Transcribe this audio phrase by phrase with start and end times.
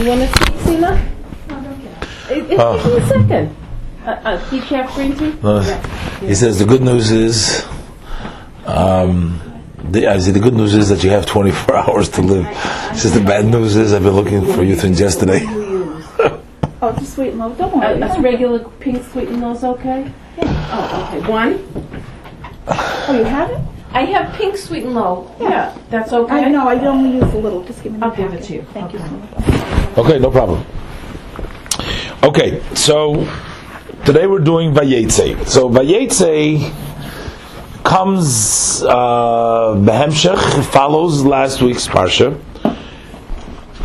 [0.00, 0.94] You want to speak, Sila?
[2.30, 2.76] It, it's Oh.
[2.82, 3.56] give me a second.
[4.04, 6.26] Uh, uh, do you have green tea?
[6.26, 7.64] He says the good news is,
[8.66, 9.40] um,
[9.90, 12.46] the, I say the good news is that you have 24 hours to live.
[12.92, 15.40] He says the bad news is I've been looking for you since yesterday.
[16.80, 17.58] Oh, just sweet loaf.
[17.58, 17.98] Don't Uh, worry.
[17.98, 20.12] that's regular pink sweetened those okay?
[20.40, 21.28] Oh, okay.
[21.28, 21.58] One.
[22.68, 23.58] oh, you have it?
[23.92, 25.34] I have pink Sweet'N Low.
[25.40, 26.44] Yeah, that's okay.
[26.44, 26.68] I know.
[26.68, 27.64] I only use a little.
[27.64, 27.98] Just give me.
[28.00, 28.62] I'll give it to you.
[28.72, 29.08] Thank you Okay.
[29.08, 29.57] so much.
[29.96, 30.64] Okay, no problem.
[32.22, 33.26] Okay, so
[34.04, 35.46] today we're doing Vayetze.
[35.48, 36.72] So Vayetze
[37.84, 39.74] comes uh,
[40.70, 42.38] follows last week's parsha,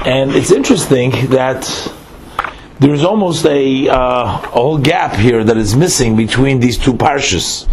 [0.05, 1.91] and it's interesting that
[2.79, 7.67] there's almost a, uh, a whole gap here that is missing between these two parshas,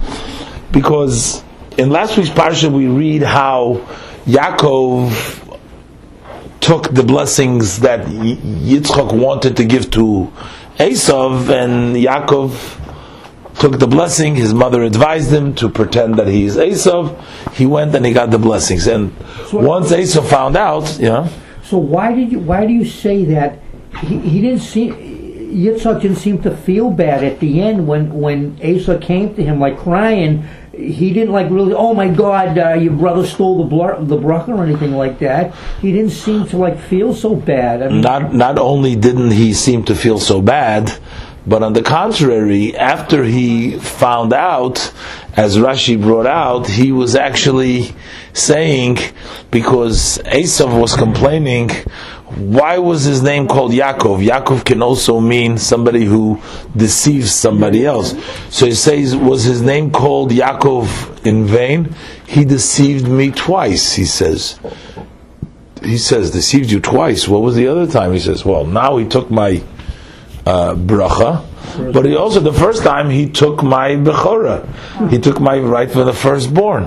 [0.73, 1.43] because
[1.77, 3.85] in last week's parsha we read how
[4.25, 5.40] Yaakov
[6.61, 10.33] took the blessings that Yitzchak wanted to give to
[10.79, 14.37] Esav, and Yaakov took the blessing.
[14.37, 17.21] His mother advised him to pretend that he is Esav.
[17.53, 18.87] He went and he got the blessings.
[18.87, 19.15] And
[19.53, 21.29] once Esav found out, yeah,
[21.65, 23.61] So why did you why do you say that
[24.01, 24.95] he, he didn't seem
[25.51, 29.61] Yitzhak didn't seem to feel bad at the end when when Asa came to him
[29.61, 30.45] like crying.
[30.81, 31.75] He didn't like really.
[31.75, 35.55] Oh my God, uh, your brother stole the bl- the bracha or anything like that.
[35.81, 37.83] He didn't seem to like feel so bad.
[37.83, 40.93] I mean, not not only didn't he seem to feel so bad,
[41.47, 44.93] but on the contrary, after he found out,
[45.37, 47.95] as Rashi brought out, he was actually
[48.33, 48.99] saying
[49.51, 51.71] because Esav was complaining.
[52.37, 54.25] Why was his name called Yaakov?
[54.25, 56.41] Yaakov can also mean somebody who
[56.77, 58.15] deceives somebody else.
[58.51, 61.95] So he says, was his name called Yaakov in vain?
[62.27, 64.59] He deceived me twice, he says
[65.83, 67.27] he says deceived you twice.
[67.27, 68.13] What was the other time?
[68.13, 69.63] He says, well, now he took my
[70.47, 71.45] uh, bracha,
[71.93, 75.11] but he also the first time he took my bechora.
[75.11, 76.85] He took my right for the firstborn.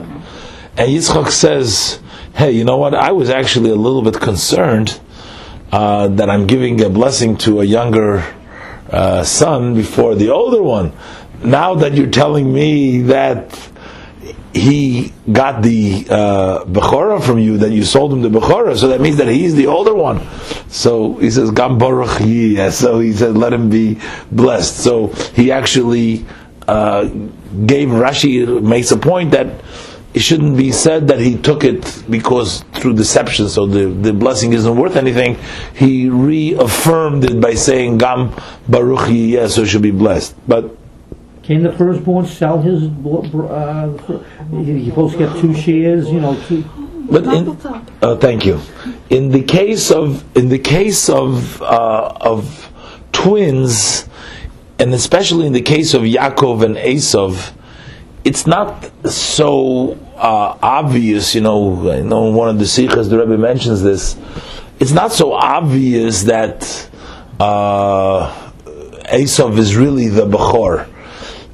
[0.77, 1.99] And Yitzchak says,
[2.35, 2.95] hey, you know what?
[2.95, 4.99] I was actually a little bit concerned
[5.73, 8.23] uh, that I'm giving a blessing to a younger
[8.91, 10.93] uh, son before the older one.
[11.43, 13.71] Now that you're telling me that
[14.53, 19.17] he got the uh, from you, that you sold him the Bechora, so that means
[19.17, 20.21] that he's the older one.
[20.67, 22.69] So he says, Gam Baruch Yi.
[22.69, 23.99] So he said, let him be
[24.31, 24.77] blessed.
[24.77, 26.23] So he actually
[26.67, 27.05] uh,
[27.65, 29.47] gave Rashi, makes a point that
[30.13, 34.53] it shouldn't be said that he took it because through deception, so the, the blessing
[34.53, 35.37] isn't worth anything.
[35.75, 38.31] He reaffirmed it by saying, Gam
[38.67, 40.35] Baruch Yi, yeah, so it should be blessed.
[40.47, 40.77] But
[41.41, 42.87] can the firstborn sell his?
[42.87, 44.23] bl- br- Uh, fir-
[44.63, 46.09] he's supposed to get two shares.
[46.09, 46.63] You know, two,
[47.09, 47.57] But in,
[48.01, 48.59] uh, thank you.
[49.09, 52.69] In the case of in the case of uh, of
[53.11, 54.07] twins,
[54.79, 57.51] and especially in the case of Yaakov and Esav,
[58.23, 61.35] it's not so uh, obvious.
[61.35, 64.17] You know, I know one of the sichos the Rebbe mentions this.
[64.79, 66.89] It's not so obvious that
[67.39, 68.51] uh,
[69.05, 70.89] Esav is really the Bechor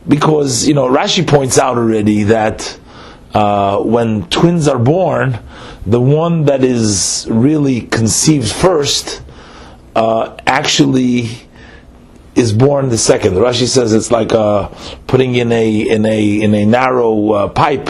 [0.07, 2.79] because you know Rashi points out already that
[3.33, 5.39] uh, when twins are born,
[5.85, 9.21] the one that is really conceived first
[9.95, 11.29] uh, actually
[12.35, 13.33] is born the second.
[13.33, 14.69] Rashi says it's like uh,
[15.07, 17.89] putting in a in a in a narrow uh, pipe.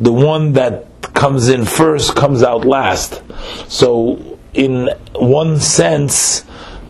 [0.00, 3.22] The one that comes in first comes out last.
[3.68, 6.44] So in one sense,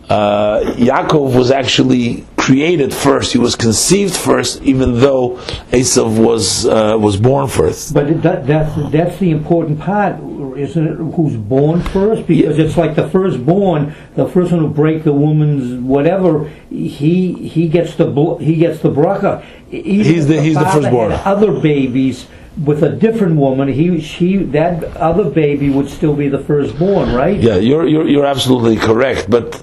[0.09, 3.31] uh, Yaakov was actually created first.
[3.31, 5.37] He was conceived first, even though
[5.71, 7.93] Esav was uh, was born first.
[7.93, 10.15] But that, that's that's the important part,
[10.57, 10.95] isn't it?
[11.15, 12.25] Who's born first?
[12.25, 16.49] Because it's like the firstborn, the first one who break the woman's whatever.
[16.71, 19.43] He he gets the bl- he gets the bracha.
[19.71, 21.11] Even He's the- if he's the firstborn.
[21.11, 22.25] Other babies
[22.65, 27.39] with a different woman, he she that other baby would still be the firstborn, right?
[27.39, 29.29] Yeah, you're, you're you're absolutely correct.
[29.29, 29.61] But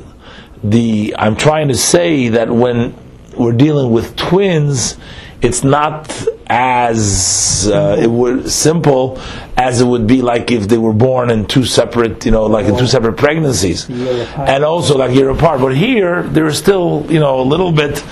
[0.63, 2.95] the I'm trying to say that when
[3.37, 4.97] we're dealing with twins,
[5.43, 6.11] it's not
[6.49, 9.21] as uh, it would simple
[9.57, 12.67] as it would be like if they were born in two separate, you know, like
[12.67, 15.61] in two separate pregnancies, and also like year apart.
[15.61, 18.05] But here there is still, you know, a little bit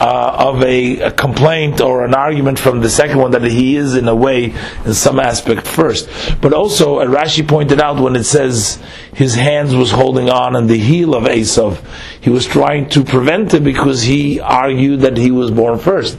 [0.00, 3.96] uh, of a, a complaint or an argument from the second one that he is
[3.96, 4.54] in a way
[4.84, 6.08] in some aspect first.
[6.40, 8.80] But also, as Rashi pointed out when it says
[9.12, 11.84] his hands was holding on and the heel of Esav,
[12.20, 16.16] he was trying to prevent it because he argued that he was born first.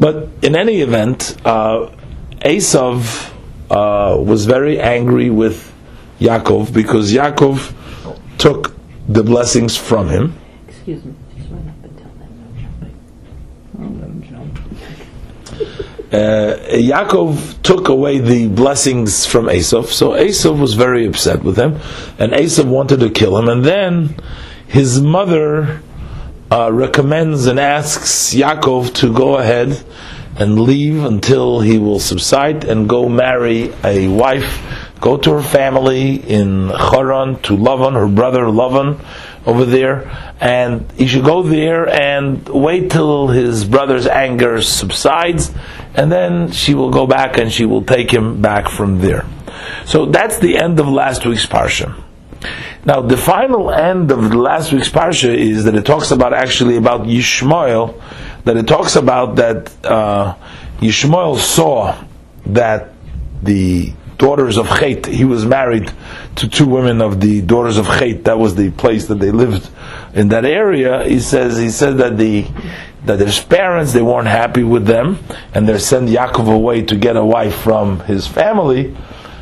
[0.00, 1.90] But in any event, uh,
[2.40, 3.30] Esav
[3.70, 5.72] uh, was very angry with
[6.20, 7.74] Yaakov because Yaakov
[8.38, 8.74] took
[9.08, 10.38] the blessings from him.
[10.68, 12.94] Excuse me, just run up and tell them no jumping.
[13.78, 14.58] I'll let him jump.
[16.12, 21.78] uh, Yaakov took away the blessings from Esav, so Esav was very upset with him,
[22.18, 23.48] and Esav wanted to kill him.
[23.48, 24.16] And then
[24.66, 25.82] his mother
[26.50, 29.82] uh, recommends and asks Yaakov to go ahead
[30.36, 34.60] and leave until he will subside and go marry a wife,
[35.00, 39.04] go to her family in Haran to Lavan, her brother Lavan
[39.46, 40.10] over there,
[40.40, 45.52] and he should go there and wait till his brother's anger subsides,
[45.94, 49.24] and then she will go back and she will take him back from there.
[49.84, 52.00] So that's the end of last week's parsha.
[52.86, 57.02] Now, the final end of last week's parsha is that it talks about actually about
[57.02, 58.00] Yishmael,
[58.44, 60.34] that it talks about that uh,
[60.78, 62.04] Yishmael saw
[62.46, 62.92] that
[63.42, 65.92] the daughters of Chet, he was married
[66.36, 68.24] to two women of the daughters of Chet.
[68.24, 69.68] That was the place that they lived
[70.14, 71.04] in that area.
[71.04, 72.46] He says he said that the
[73.04, 75.18] that his parents they weren't happy with them,
[75.52, 78.96] and they sent Yaakov away to get a wife from his family.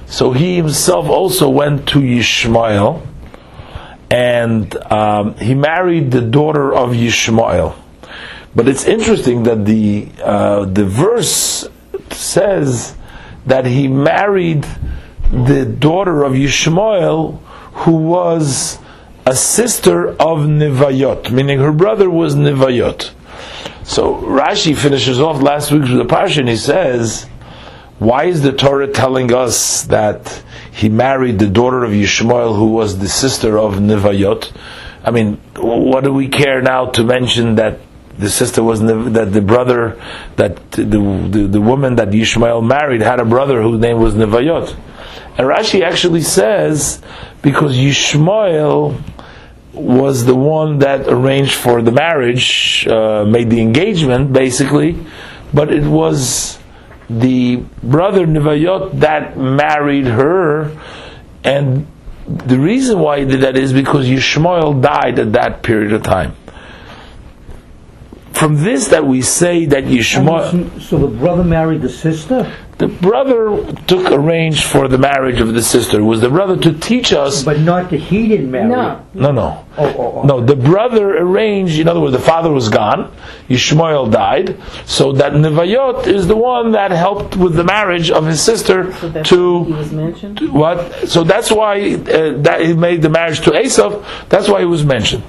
[0.07, 3.07] So he himself also went to Yishmael,
[4.11, 7.82] and um, he married the daughter of Yishmael.
[8.55, 11.67] But it's interesting that the uh, the verse
[12.11, 12.95] says
[13.47, 14.67] that he married
[15.33, 17.41] the daughter of Yishmael,
[17.73, 18.79] who was
[19.25, 23.13] a sister of Nivayot, meaning her brother was Nivayot.
[23.85, 27.25] So Rashi finishes off last week with and he says,
[27.99, 32.99] "Why is the Torah telling us that he married the daughter of Yishmael, who was
[32.99, 34.53] the sister of Nivayot?"
[35.05, 37.79] I mean, what do we care now to mention that
[38.19, 40.01] the sister was Niv- that the brother
[40.37, 44.77] that the, the the woman that Yishmael married had a brother whose name was Nivayot,
[45.39, 47.01] and Rashi actually says
[47.41, 49.01] because Yishmael
[49.73, 54.99] was the one that arranged for the marriage, uh, made the engagement basically,
[55.55, 56.59] but it was
[57.09, 60.77] the brother Nivayot that married her,
[61.45, 61.87] and
[62.27, 66.35] the reason why he did that is because Yishmael died at that period of time.
[68.43, 73.65] From this, that we say that Yishmael, So the brother married the sister, the brother
[73.87, 76.01] took arranged for the marriage of the sister.
[76.01, 78.67] It was the brother to teach us but not that he didn't marry.
[78.69, 79.07] No.
[79.15, 79.65] No, no.
[79.79, 80.23] Oh, oh, oh.
[80.25, 83.15] No, the brother arranged, in other words, the father was gone,
[83.49, 88.43] Yishmael died, so that Nevayot is the one that helped with the marriage of his
[88.43, 89.59] sister So that's why he to.
[89.77, 90.53] was mentioned?
[90.53, 91.09] What?
[91.09, 94.05] So that's why uh, that he made the marriage to Esav.
[94.29, 95.23] That's why he was mentioned.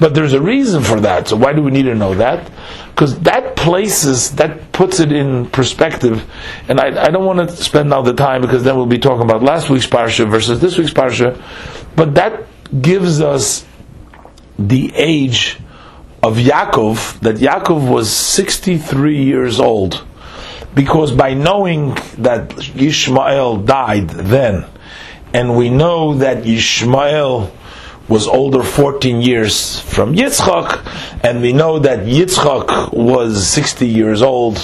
[0.00, 1.28] But there's a reason for that.
[1.28, 2.50] So why do we need to know that?
[2.98, 6.28] Because that places that puts it in perspective.
[6.66, 9.22] And I, I don't want to spend all the time because then we'll be talking
[9.22, 11.40] about last week's parsha versus this week's parsha.
[11.94, 12.42] But that
[12.82, 13.64] gives us
[14.58, 15.60] the age
[16.24, 17.20] of Yaakov.
[17.20, 20.04] That Yaakov was 63 years old
[20.74, 24.66] because by knowing that Yishmael died then,
[25.32, 27.52] and we know that Yishmael
[28.08, 34.58] was older 14 years from Yitzchak, and we know that Yitzchak was 60 years old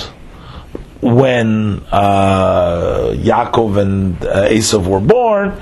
[1.03, 5.61] when uh, Yaakov and uh, Esav were born,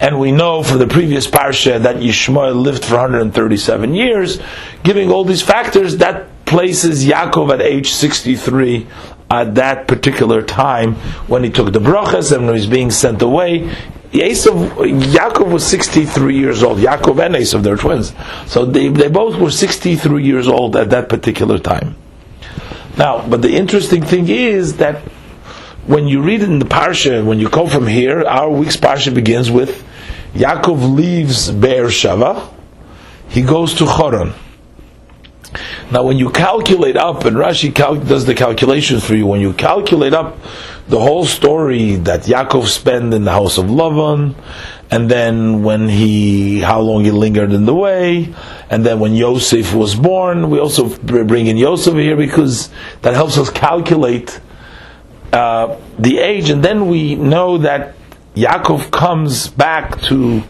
[0.00, 4.40] and we know from the previous parsha that Yishmael lived for 137 years,
[4.84, 8.86] giving all these factors, that places Yaakov at age 63
[9.30, 10.94] at that particular time
[11.26, 13.74] when he took the brachas and when he was being sent away.
[14.20, 14.68] Esav,
[15.12, 16.78] Yaakov was 63 years old.
[16.78, 18.12] Yaakov and Esav, they're twins.
[18.46, 21.96] So they, they both were 63 years old at that particular time.
[22.96, 25.02] Now, but the interesting thing is that
[25.86, 29.50] when you read in the parsha, when you come from here, our week's parsha begins
[29.50, 29.84] with
[30.34, 32.48] Yaakov leaves Be'er Shava,
[33.28, 34.34] he goes to Choron.
[35.90, 39.52] Now, when you calculate up, and Rashi cal- does the calculations for you, when you
[39.52, 40.38] calculate up
[40.88, 44.34] the whole story that Yaakov spent in the house of Lavan,
[44.90, 48.34] and then when he, how long he lingered in the way,
[48.70, 52.70] and then when Yosef was born, we also bring in Yosef here because
[53.02, 54.40] that helps us calculate
[55.32, 57.94] uh, the age, and then we know that
[58.36, 60.42] Yaakov comes back to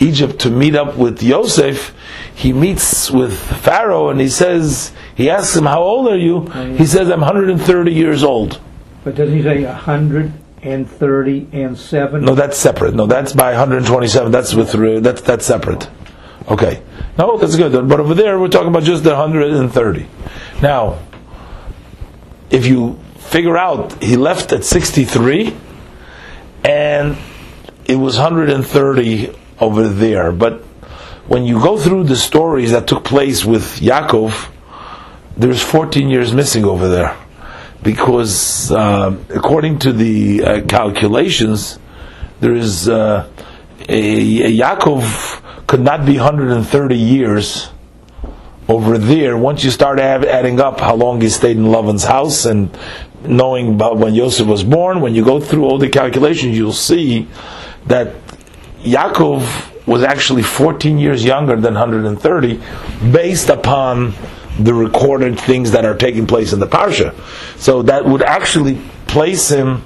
[0.00, 1.94] Egypt to meet up with Yosef.
[2.34, 6.46] He meets with Pharaoh and he says, he asks him, How old are you?
[6.76, 8.60] He says, I'm 130 years old.
[9.04, 12.24] But doesn't he say 130 and 7?
[12.24, 12.94] No, that's separate.
[12.94, 14.32] No, that's by 127.
[14.32, 15.88] That's with that's that's separate.
[16.48, 16.82] Okay.
[17.16, 17.88] No, that's good.
[17.88, 20.06] But over there, we're talking about just the 130.
[20.62, 20.98] Now,
[22.50, 25.54] if you figure out he left at 63,
[26.64, 27.16] and
[27.84, 30.62] it was 130 over there, but
[31.26, 34.48] when you go through the stories that took place with Yaakov,
[35.36, 37.14] there's 14 years missing over there.
[37.82, 41.78] Because uh, according to the uh, calculations,
[42.40, 43.28] there is uh,
[43.88, 47.70] a, a Yaakov could not be 130 years
[48.68, 49.36] over there.
[49.36, 52.76] Once you start add, adding up how long he stayed in Lavan's house and
[53.22, 57.28] knowing about when Yosef was born, when you go through all the calculations, you'll see
[57.86, 58.14] that
[58.82, 62.60] Yaakov was actually 14 years younger than 130,
[63.10, 64.12] based upon
[64.58, 67.14] the recorded things that are taking place in the parsha.
[67.58, 69.84] So that would actually place him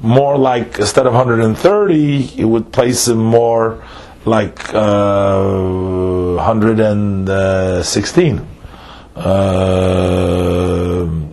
[0.00, 3.84] more like instead of 130, it would place him more
[4.24, 5.42] like uh,
[6.36, 8.48] 116.
[9.16, 9.20] Uh,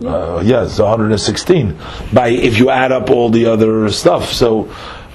[0.04, 1.76] uh, yes, 116.
[2.12, 4.72] By if you add up all the other stuff, so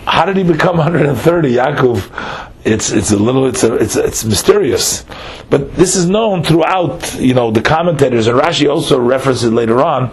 [0.08, 1.54] how did he become 130?
[1.54, 5.06] Yaakov, it's it's a little it's a, it's it's mysterious,
[5.50, 7.20] but this is known throughout.
[7.20, 10.12] You know the commentators and Rashi also references later on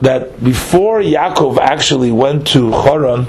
[0.00, 3.26] that before Yaakov actually went to Choron,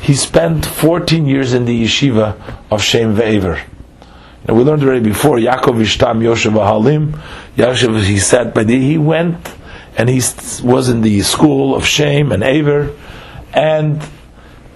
[0.00, 2.40] he spent 14 years in the yeshiva
[2.70, 3.60] of Shem Ve'ever.
[4.44, 7.14] And we learned already before Yaakov Ishtam Yoshev Halim.
[7.56, 9.36] Yaakov he said, but he went
[9.96, 10.20] and he
[10.62, 12.94] was in the school of Shem and Aver,
[13.54, 14.00] and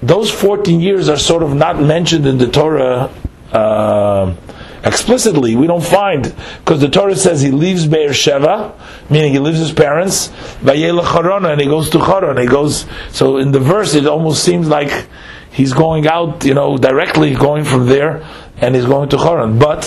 [0.03, 3.13] those 14 years are sort of not mentioned in the Torah
[3.53, 4.35] uh,
[4.83, 5.57] explicitly.
[5.57, 8.73] We don't find, because the Torah says he leaves Be'er Sheva,
[9.11, 10.29] meaning he leaves his parents,
[10.63, 12.39] Vayela and he goes to Charon.
[12.39, 15.07] He goes, so in the verse it almost seems like
[15.53, 18.27] he's going out, you know, directly going from there,
[18.57, 19.59] and he's going to Charon.
[19.59, 19.83] But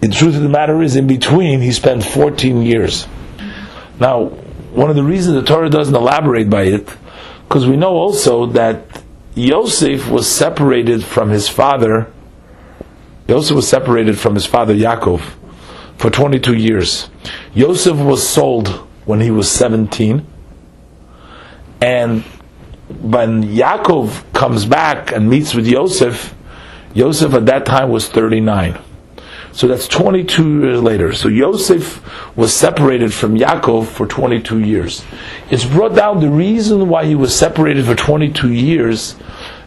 [0.00, 3.06] the truth of the matter is, in between, he spent 14 years.
[4.00, 4.26] Now,
[4.74, 6.88] one of the reasons the Torah doesn't elaborate by it
[7.52, 8.82] because we know also that
[9.34, 12.10] Yosef was separated from his father.
[13.28, 15.20] Yosef was separated from his father Yaakov
[15.98, 17.10] for 22 years.
[17.52, 18.68] Yosef was sold
[19.04, 20.26] when he was 17.
[21.82, 22.22] And
[23.02, 26.34] when Yaakov comes back and meets with Yosef,
[26.94, 28.78] Yosef at that time was 39.
[29.52, 31.12] So that's 22 years later.
[31.12, 32.02] So Yosef
[32.36, 35.04] was separated from Yaakov for 22 years.
[35.50, 39.14] It's brought down the reason why he was separated for 22 years.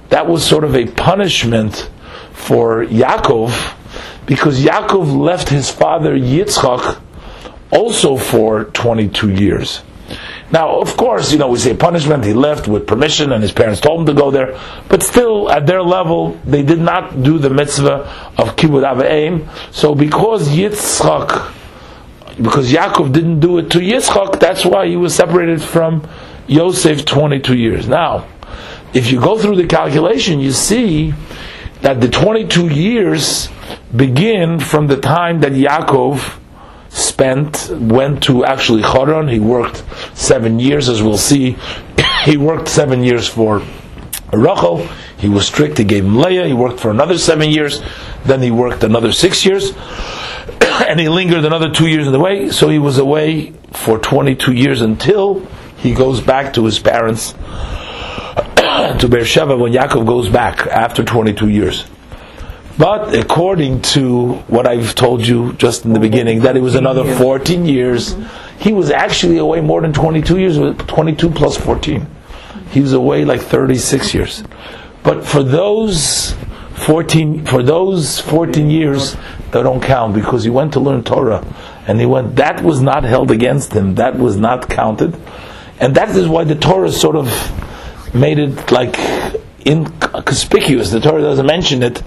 [0.10, 1.90] That was sort of a punishment
[2.34, 3.76] for Yaakov
[4.26, 7.00] because Yaakov left his father Yitzchak
[7.72, 9.82] also for 22 years.
[10.52, 13.82] Now, of course, you know, we say punishment, he left with permission and his parents
[13.82, 14.60] told him to go there,
[14.90, 19.50] but still, at their level, they did not do the mitzvah of Kibbud Avayim.
[19.74, 21.52] So because Yitzchak,
[22.38, 26.08] because Yaakov didn't do it to Yitzchak, that's why he was separated from
[26.48, 27.88] Yosef 22 years.
[27.88, 28.28] Now,
[28.94, 31.14] if you go through the calculation, you see
[31.82, 33.50] that the 22 years
[33.96, 36.40] begin from the time that Yaakov
[36.96, 39.30] spent, went to actually Choron.
[39.30, 39.84] He worked
[40.18, 41.58] seven years, as we'll see.
[42.24, 43.62] he worked seven years for
[44.32, 44.88] Rachel.
[45.18, 45.78] He was strict.
[45.78, 46.48] He gave him Leah.
[46.48, 47.82] He worked for another seven years.
[48.26, 49.74] Then he worked another six years.
[50.88, 52.50] and he lingered another two years in the way.
[52.50, 55.46] So he was away for 22 years until
[55.78, 57.34] he goes back to his parents
[58.56, 61.86] to Beersheba when Yaakov goes back after 22 years.
[62.78, 67.16] But according to what I've told you just in the beginning, that it was another
[67.16, 68.16] 14 years,
[68.60, 72.06] he was actually away more than 22 years, 22 plus 14.
[72.72, 74.44] He was away like 36 years.
[75.04, 76.36] But for those
[76.74, 79.16] 14, for those 14 years,
[79.52, 81.46] they don't count because he went to learn Torah.
[81.88, 83.96] And he went, that was not held against him.
[83.96, 85.16] That was not counted.
[85.80, 87.28] And that is why the Torah sort of
[88.14, 88.98] made it like
[89.66, 90.92] inconspicuous.
[90.92, 92.02] The Torah doesn't mention it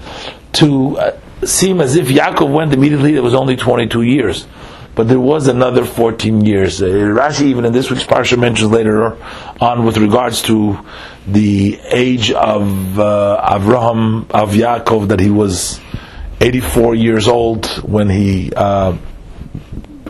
[0.54, 3.14] to uh, seem as if Yaakov went immediately.
[3.14, 4.46] It was only 22 years,
[4.94, 6.82] but there was another 14 years.
[6.82, 9.16] Uh, Rashi, even in this week's parsha, mentions later
[9.60, 10.78] on with regards to
[11.26, 15.80] the age of uh, Avraham of Yaakov that he was
[16.40, 18.92] 84 years old when he uh,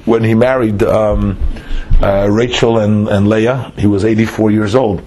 [0.04, 1.38] when he married um,
[2.00, 3.72] uh, Rachel and, and Leah.
[3.76, 5.02] He was 84 years old.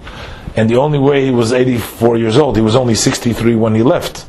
[0.56, 3.82] And the only way he was 84 years old, he was only 63 when he
[3.82, 4.26] left.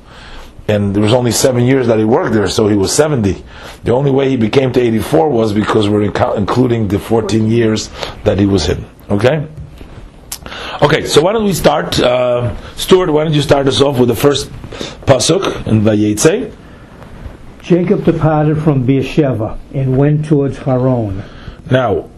[0.67, 3.43] And there was only seven years that he worked there, so he was 70.
[3.83, 7.89] The only way he became to 84 was because we're including the 14 years
[8.23, 8.89] that he was hidden.
[9.09, 9.45] Okay?
[10.81, 11.99] Okay, so why don't we start?
[11.99, 14.49] Uh, Stuart, why don't you start us off with the first
[15.05, 16.55] pasuk in Vayetze?
[17.61, 21.23] Jacob departed from Beersheba and went towards Haran.
[21.71, 22.09] Now,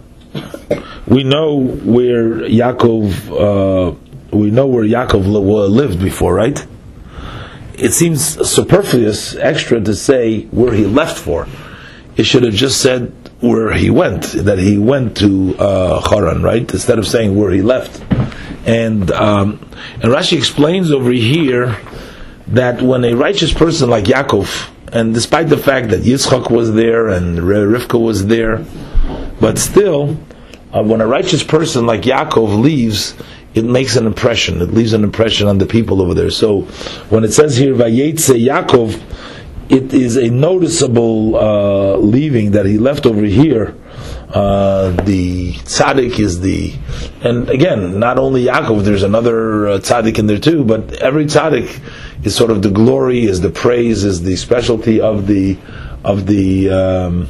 [1.08, 3.96] we know where Yaakov, uh,
[4.36, 6.65] we know where Yaakov lived before, right?
[7.77, 11.48] it seems superfluous, extra to say where he left for.
[12.15, 16.72] It should have just said where he went, that he went to uh, Haran, right?
[16.72, 18.01] Instead of saying where he left.
[18.65, 19.60] And um,
[19.96, 21.77] and Rashi explains over here
[22.48, 27.10] that when a righteous person like Yaakov, and despite the fact that Yitzchak was there
[27.10, 28.65] and Rivka was there,
[29.46, 30.18] but still,
[30.74, 33.14] uh, when a righteous person like Yaakov leaves,
[33.54, 34.60] it makes an impression.
[34.60, 36.32] It leaves an impression on the people over there.
[36.32, 36.62] So
[37.12, 39.00] when it says here Vayetze Yaakov,
[39.70, 43.75] it is a noticeable uh, leaving that he left over here.
[44.30, 46.74] Uh, the tzaddik is the,
[47.22, 48.84] and again, not only Yaakov.
[48.84, 51.84] There's another uh, tzaddik in there too, but every tzaddik
[52.25, 55.60] is sort of the glory, is the praise, is the specialty of the
[56.04, 56.72] of the.
[56.72, 57.30] Um,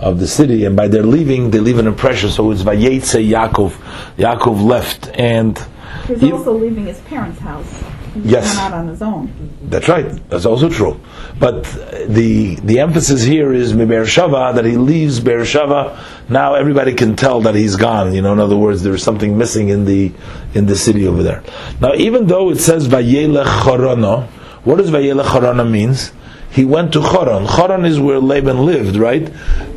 [0.00, 2.30] of the city, and by their leaving, they leave an impression.
[2.30, 3.72] So it's Vayetze Yaakov.
[4.16, 5.58] Yaakov left, and
[6.06, 7.66] He's he- also leaving his parents' house.
[8.14, 8.58] He's Yes.
[8.58, 9.30] out on his own.
[9.68, 10.06] That's right.
[10.30, 10.96] That's also true.
[11.38, 11.62] But
[12.08, 15.92] the the emphasis here is Shava that he leaves Be'er Shava.
[16.28, 18.12] Now everybody can tell that he's gone.
[18.12, 20.10] You know, in other words, there's something missing in the
[20.54, 21.44] in the city over there.
[21.80, 24.24] Now, even though it says Vayelech Chorono,
[24.64, 26.10] what does Vayelech Chorono means?
[26.50, 27.46] He went to Choron.
[27.46, 29.30] Choron is where Laban lived, right?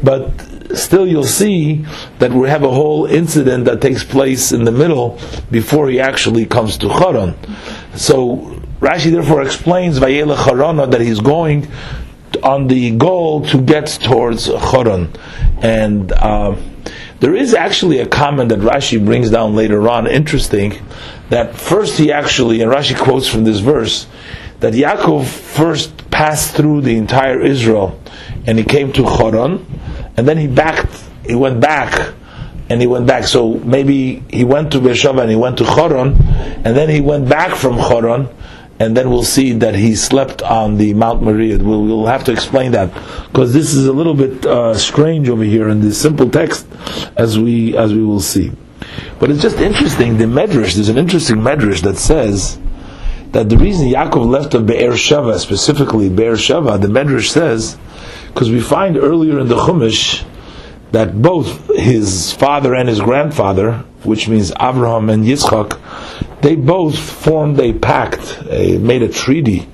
[0.03, 0.32] But
[0.75, 1.86] still, you'll see
[2.20, 5.20] that we have a whole incident that takes place in the middle
[5.51, 7.36] before he actually comes to Choron.
[7.96, 11.68] So Rashi therefore explains Vayelech Chorona that he's going
[12.42, 15.15] on the goal to get towards Choron,
[15.62, 16.58] and um,
[17.20, 20.74] there is actually a comment that Rashi brings down later on, interesting,
[21.30, 24.08] that first he actually, and Rashi quotes from this verse,
[24.63, 28.00] that Yaakov first passed through the entire Israel,
[28.48, 29.65] and he came to Choron,
[30.15, 32.13] and then he backed, he went back,
[32.70, 33.25] and he went back.
[33.25, 36.15] So maybe he went to Beersheba and he went to Choron,
[36.63, 38.34] and then he went back from Choron,
[38.79, 41.58] and then we'll see that he slept on the Mount Moriah.
[41.58, 42.93] We'll, we'll have to explain that
[43.27, 46.67] because this is a little bit uh, strange over here in this simple text,
[47.17, 48.54] as we as we will see.
[49.19, 50.17] But it's just interesting.
[50.19, 52.58] The Medrash, there's an interesting Medrash that says
[53.34, 57.78] that the reason Yaakov left of Be'er Sheva, specifically Be'er Sheva, the Medrash says,
[58.28, 60.24] because we find earlier in the Chumash
[60.91, 65.80] that both his father and his grandfather, which means Abraham and Yitzchak,
[66.41, 69.67] they both formed a pact, a, made a treaty,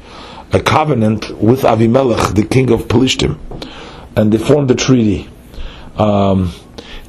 [0.54, 3.38] a covenant with Avimelech, the king of Pelishtim,
[4.16, 5.30] and they formed a treaty.
[5.98, 6.54] Um,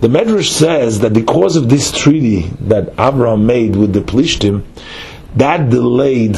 [0.01, 4.65] the Medrash says that because of this treaty that Abraham made with the Pelishtim,
[5.37, 6.37] that delayed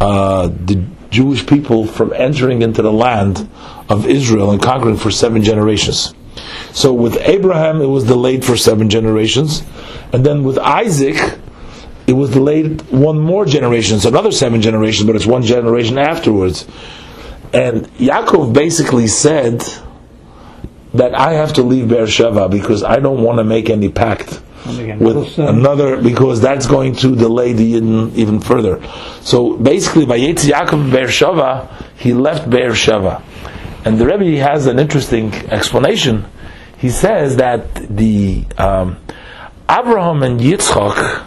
[0.00, 3.48] uh, the Jewish people from entering into the land
[3.88, 6.14] of Israel and conquering for seven generations.
[6.72, 9.62] So with Abraham, it was delayed for seven generations,
[10.12, 11.38] and then with Isaac,
[12.06, 16.66] it was delayed one more generation, so another seven generations, but it's one generation afterwards.
[17.52, 19.62] And Yaakov basically said
[20.94, 25.38] that I have to leave Beersheba because I don't want to make any pact with
[25.38, 28.82] another because that's going to delay the Yidden even further.
[29.22, 33.22] So basically, Vayetze Yaakov Beersheba, he left Beersheba,
[33.84, 36.24] and the Rebbe has an interesting explanation.
[36.78, 38.96] He says that the um,
[39.68, 41.26] Abraham and Yitzchak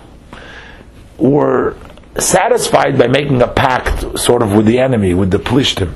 [1.18, 1.78] were
[2.18, 5.94] satisfied by making a pact, sort of, with the enemy, with the Plishtim,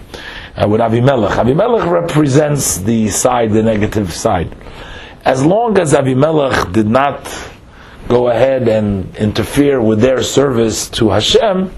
[0.55, 1.31] uh, with Avimelech.
[1.31, 4.55] Avimelech represents the side, the negative side.
[5.25, 7.23] As long as Avimelech did not
[8.07, 11.71] go ahead and interfere with their service to Hashem,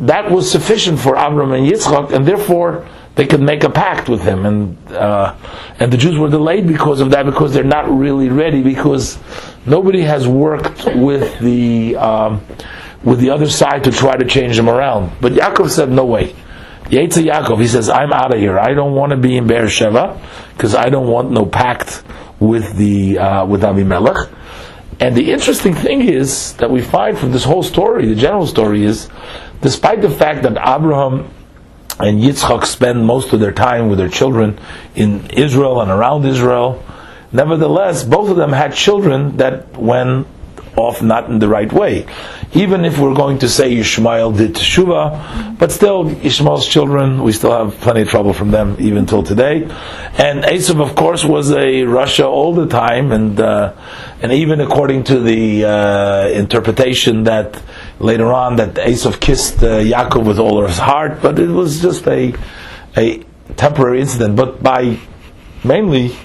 [0.00, 4.22] that was sufficient for Avram and Yitzchak, and therefore they could make a pact with
[4.22, 4.46] him.
[4.46, 5.36] And uh,
[5.78, 9.18] and the Jews were delayed because of that, because they're not really ready, because
[9.66, 12.44] nobody has worked with the um,
[13.04, 15.12] with the other side to try to change them around.
[15.20, 16.34] But Yaakov said, "No way."
[16.86, 18.58] Yetzer Yaakov, he says, "I'm out of here.
[18.58, 20.20] I don't want to be in Beersheba
[20.56, 22.02] because I don't want no pact
[22.44, 24.30] with the uh, with Avimelech."
[25.00, 28.84] And the interesting thing is that we find from this whole story, the general story
[28.84, 29.08] is,
[29.60, 31.28] despite the fact that Abraham
[31.98, 34.58] and Yitzchak spend most of their time with their children
[34.94, 36.84] in Israel and around Israel,
[37.32, 40.26] nevertheless, both of them had children that went
[40.76, 42.06] off not in the right way.
[42.52, 47.52] Even if we're going to say Ishmael did teshuva, but still Ishmael's children, we still
[47.52, 49.64] have plenty of trouble from them even till today.
[49.64, 53.74] And Esav, of course, was a rasha all the time, and uh,
[54.20, 57.60] and even according to the uh, interpretation that
[57.98, 62.06] later on that Esav kissed uh, Yaakov with all his heart, but it was just
[62.06, 62.34] a
[62.96, 63.24] a
[63.56, 64.36] temporary incident.
[64.36, 64.98] But by
[65.64, 66.16] mainly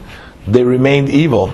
[0.47, 1.53] they remained evil,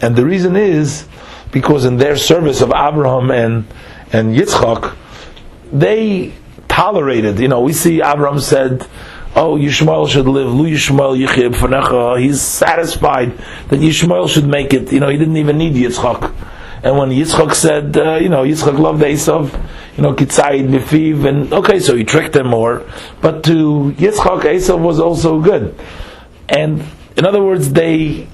[0.00, 1.06] and the reason is
[1.50, 3.66] because in their service of Abraham and
[4.12, 4.96] and Yitzchak,
[5.72, 6.32] they
[6.68, 7.38] tolerated.
[7.38, 8.86] You know, we see Abraham said,
[9.34, 10.52] "Oh, Yishmael should live.
[10.52, 13.36] Lu Yishmael yichib fanecha." He's satisfied
[13.68, 14.92] that Yishmael should make it.
[14.92, 16.32] You know, he didn't even need Yitzchak.
[16.82, 19.52] And when Yitzchak said, uh, you know, Yitzchak loved Esav,
[19.96, 22.84] you know, Kitzayid Mifiv, and okay, so he tricked him more.
[23.20, 25.74] But to Yitzchak, Esav was also good.
[26.48, 26.84] And
[27.16, 28.28] in other words, they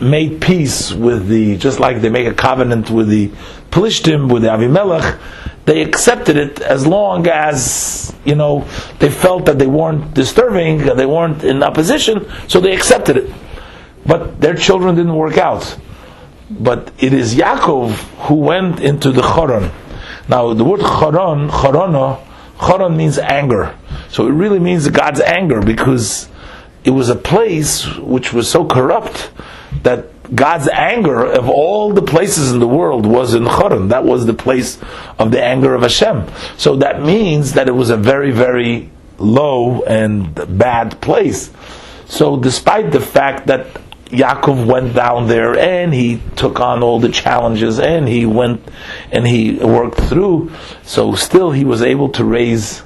[0.00, 3.28] made peace with the, just like they make a covenant with the
[3.70, 5.18] Plishtim, with the Avimelech,
[5.64, 8.66] they accepted it as long as, you know,
[9.00, 13.34] they felt that they weren't disturbing, they weren't in opposition, so they accepted it.
[14.06, 15.76] But their children didn't work out.
[16.48, 17.92] But it is Yaakov
[18.28, 19.72] who went into the Choron.
[20.28, 22.24] Now, the word Choron, Chorona,
[22.58, 23.76] Choron means anger.
[24.08, 26.28] So it really means God's anger because
[26.86, 29.30] it was a place which was so corrupt
[29.82, 33.88] that God's anger of all the places in the world was in Choron.
[33.88, 34.78] That was the place
[35.18, 36.26] of the anger of Hashem.
[36.56, 41.50] So that means that it was a very, very low and bad place.
[42.06, 43.66] So despite the fact that
[44.06, 48.62] Yaakov went down there and he took on all the challenges and he went
[49.10, 50.52] and he worked through,
[50.84, 52.84] so still he was able to raise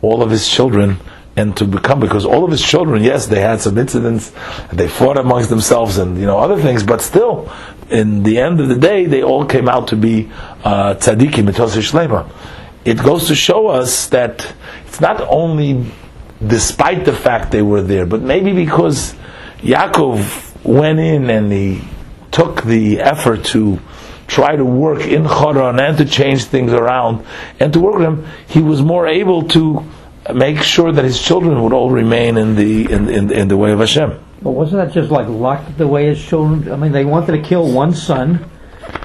[0.00, 0.96] all of his children
[1.36, 4.32] and to become because all of his children, yes, they had some incidents,
[4.72, 7.50] they fought amongst themselves and you know other things, but still,
[7.90, 10.30] in the end of the day, they all came out to be
[10.64, 12.28] uh, tzaddikim, uh,
[12.84, 14.54] It goes to show us that
[14.86, 15.86] it's not only
[16.46, 19.14] despite the fact they were there, but maybe because
[19.58, 21.82] Yaakov went in and he
[22.30, 23.78] took the effort to
[24.26, 27.24] try to work in Choron and to change things around
[27.60, 29.84] and to work with him, he was more able to
[30.34, 33.72] make sure that his children would all remain in the in, in, in the way
[33.72, 34.18] of Hashem.
[34.42, 36.70] But wasn't that just like luck the way his children?
[36.72, 38.50] I mean, they wanted to kill one son,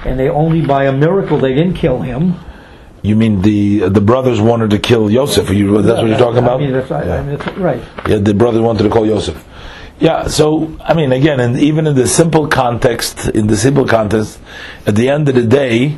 [0.05, 2.35] and they only by a miracle they didn't kill him.
[3.03, 5.49] You mean the the brothers wanted to kill Yosef?
[5.51, 6.59] You, that's what you're talking about.
[6.59, 6.97] I mean, that's, yeah.
[6.97, 7.81] I mean, that's right.
[8.07, 9.43] Yeah, the brothers wanted to call Yosef.
[9.99, 14.39] Yeah, so I mean, again, and even in the simple context, in the simple context,
[14.85, 15.97] at the end of the day,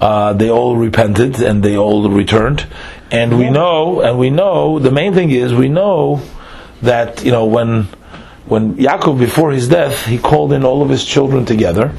[0.00, 2.66] uh, they all repented and they all returned,
[3.10, 6.20] and we know, and we know, the main thing is we know
[6.82, 7.84] that you know when
[8.46, 11.92] when Yaakov before his death he called in all of his children together,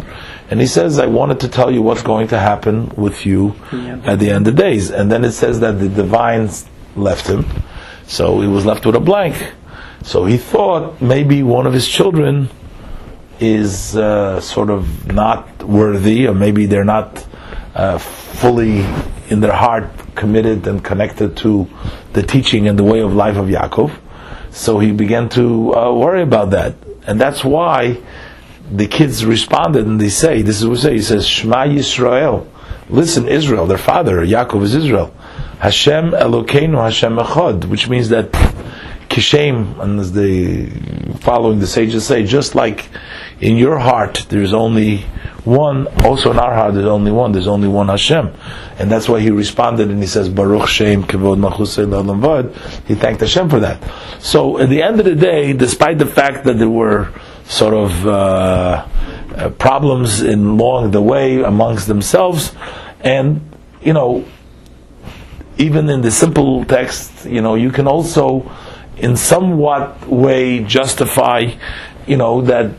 [0.50, 3.56] and he says, "I wanted to tell you what's going to happen with you
[4.04, 7.46] at the end of days," and then it says that the divines left him,
[8.06, 9.36] so he was left with a blank.
[10.04, 12.50] So he thought maybe one of his children
[13.40, 17.26] is uh, sort of not worthy, or maybe they're not
[17.76, 18.86] uh, fully
[19.30, 19.90] in their heart
[20.20, 21.68] committed and connected to
[22.14, 23.92] the teaching and the way of life of Yaakov.
[24.52, 26.76] So he began to uh, worry about that,
[27.08, 27.98] and that's why
[28.72, 32.46] the kids responded and they say, "This is what they say." He says, "Shema Yisrael."
[32.90, 33.68] Listen, Israel.
[33.68, 35.14] Their father Yaakov is Israel.
[35.60, 38.32] Hashem Elokeinu Hashem Echad, which means that
[39.10, 40.68] kishem, and as the
[41.20, 42.88] following the sages say, just like
[43.42, 45.00] in your heart there's only
[45.44, 48.34] one, also in our heart there's only one, there's only one Hashem.
[48.78, 53.50] And that's why he responded and he says, Baruch Shem Kevod Machusei He thanked Hashem
[53.50, 53.84] for that.
[54.20, 57.12] So at the end of the day, despite the fact that there were
[57.46, 58.88] sort of uh,
[59.36, 62.54] uh, problems in along the way amongst themselves,
[63.02, 63.42] and
[63.82, 64.26] you know,
[65.58, 68.50] even in the simple text, you know, you can also
[69.02, 71.52] in somewhat way justify,
[72.08, 72.72] you know, that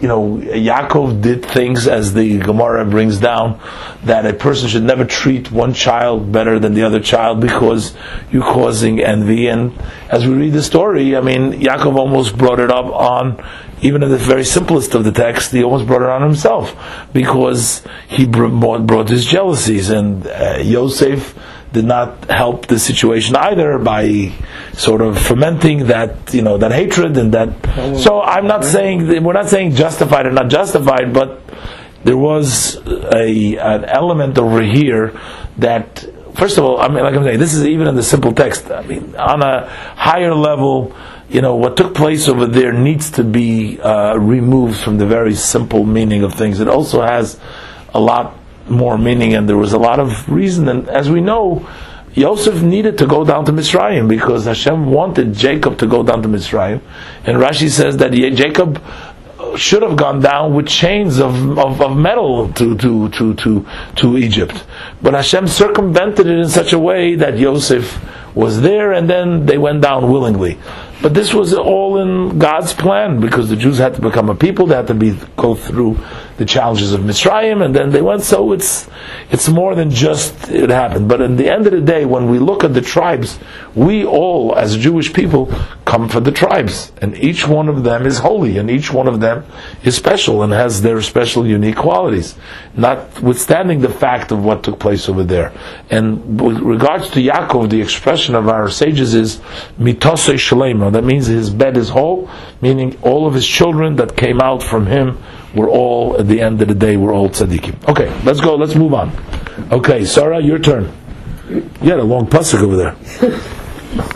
[0.00, 3.60] you know, Yaakov did things as the Gemara brings down
[4.04, 7.96] that a person should never treat one child better than the other child because
[8.30, 9.48] you're causing envy.
[9.48, 9.76] And
[10.08, 13.44] as we read the story, I mean, Yaakov almost brought it up on,
[13.82, 16.76] even in the very simplest of the text, he almost brought it on himself
[17.12, 19.90] because he brought, his jealousies.
[19.90, 21.36] And uh, Yosef
[21.72, 24.32] did not help the situation either by
[24.72, 27.50] sort of fermenting that you know that hatred and that.
[27.98, 31.42] So I'm not saying we're not saying justified or not justified, but
[32.04, 35.18] there was a an element over here
[35.58, 36.04] that.
[36.34, 38.70] First of all, I mean, like I'm saying, this is even in the simple text.
[38.70, 40.94] I mean, on a higher level,
[41.28, 45.34] you know, what took place over there needs to be uh, removed from the very
[45.34, 46.60] simple meaning of things.
[46.60, 47.40] It also has
[47.92, 48.37] a lot
[48.70, 50.68] more meaning, and there was a lot of reason.
[50.68, 51.68] And as we know,
[52.14, 56.28] Yosef needed to go down to Mitzrayim because Hashem wanted Jacob to go down to
[56.28, 56.80] Mitzrayim,
[57.24, 58.82] and Rashi says that Jacob
[59.56, 64.18] should have gone down with chains of, of, of, metal to, to, to, to, to
[64.18, 64.64] Egypt.
[65.00, 67.98] But Hashem circumvented it in such a way that Yosef
[68.34, 70.58] was there and then they went down willingly.
[71.00, 74.66] But this was all in God's plan because the Jews had to become a people,
[74.66, 75.98] they had to be go through
[76.38, 78.22] the challenges of Mitzrayim, and then they went.
[78.22, 78.88] So it's
[79.30, 81.08] it's more than just it happened.
[81.08, 83.38] But in the end of the day, when we look at the tribes,
[83.74, 85.52] we all, as Jewish people,
[85.84, 89.20] come from the tribes, and each one of them is holy, and each one of
[89.20, 89.44] them
[89.82, 92.36] is special and has their special, unique qualities.
[92.76, 95.52] Notwithstanding the fact of what took place over there,
[95.90, 99.38] and with regards to Yaakov, the expression of our sages is
[99.78, 100.92] mitose shalema.
[100.92, 102.30] That means his bed is whole,
[102.62, 105.18] meaning all of his children that came out from him
[105.58, 107.88] were all, at the end of the day, we're all tzaddikim.
[107.88, 109.12] Okay, let's go, let's move on.
[109.72, 110.92] Okay, Sarah, your turn.
[111.48, 113.40] You had a long pasuk over there.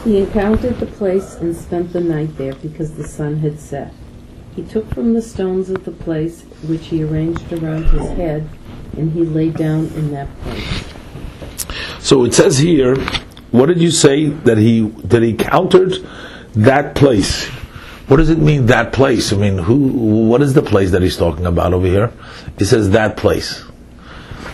[0.05, 3.92] He encountered the place and spent the night there because the sun had set.
[4.55, 8.48] He took from the stones of the place which he arranged around his head,
[8.98, 10.85] and he lay down in that place.
[12.00, 12.96] So it says here,
[13.50, 16.07] what did you say that he that he countered
[16.55, 17.50] that place?
[18.08, 19.32] What does it mean that place?
[19.32, 19.76] I mean, who?
[20.28, 22.12] What is the place that he's talking about over here?
[22.58, 23.64] He says that place.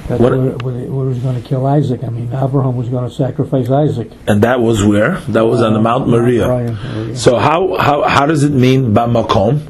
[0.09, 2.03] That's What- where, where, where he was going to kill Isaac.
[2.03, 4.11] I mean, Abraham was going to sacrifice Isaac.
[4.27, 5.21] And that was where?
[5.29, 6.47] That was on the Mount uh, Mount Moriah.
[6.49, 7.17] Moriah, Moriah.
[7.17, 9.61] So how, how, how does it mean bamakom?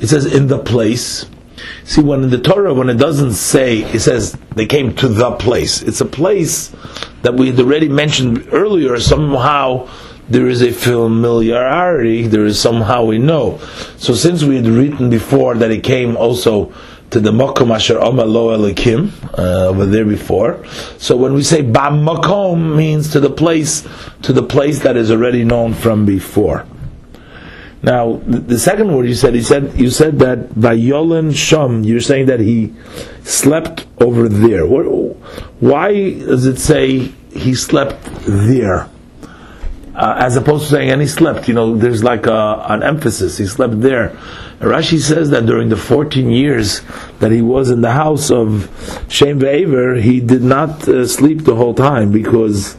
[0.00, 1.26] It says in the place.
[1.84, 5.32] See, when in the Torah, when it doesn't say, it says they came to the
[5.32, 5.82] place.
[5.82, 6.74] It's a place
[7.22, 8.98] that we had already mentioned earlier.
[9.00, 9.88] Somehow
[10.32, 12.26] there is a familiarity.
[12.26, 13.58] There is somehow we know.
[13.98, 16.72] So since we had written before that it came also
[17.10, 20.64] to the Makom Asher Omar Lo Elokim uh, over there before.
[20.98, 23.86] So when we say Ba Makom means to the place,
[24.22, 26.66] to the place that is already known from before.
[27.82, 31.82] Now, the, second word you said, he said, you said that Vayolan Sham.
[31.82, 32.72] You're saying that he
[33.24, 34.64] slept over there.
[34.64, 38.88] Why does it say he slept there?
[39.94, 41.48] Uh, as opposed to saying and he slept.
[41.48, 43.38] You know, there's like a, an emphasis.
[43.38, 44.16] He slept there.
[44.60, 46.82] Rashi says that during the 14 years
[47.18, 48.70] that he was in the house of
[49.08, 52.76] Shem Ve'aver, he did not uh, sleep the whole time because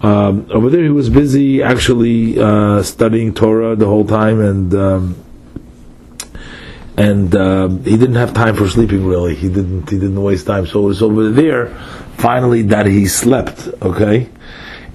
[0.00, 4.74] um, over there he was busy actually uh, studying Torah the whole time and.
[4.74, 5.24] Um,
[6.96, 9.06] and um, he didn't have time for sleeping.
[9.06, 9.88] Really, he didn't.
[9.88, 10.66] He didn't waste time.
[10.66, 11.68] So it was over there,
[12.18, 13.68] finally, that he slept.
[13.80, 14.28] Okay,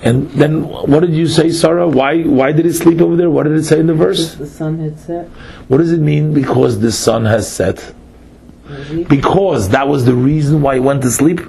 [0.06, 1.88] and then what did you say, Sarah?
[1.88, 3.32] Why why did he sleep over there?
[3.32, 4.36] What did it say in the verse?
[4.36, 5.28] Because the sun had set.
[5.68, 6.32] What does it mean?
[6.32, 7.94] Because the sun has set.
[9.10, 11.41] Because that was the reason why he went to sleep.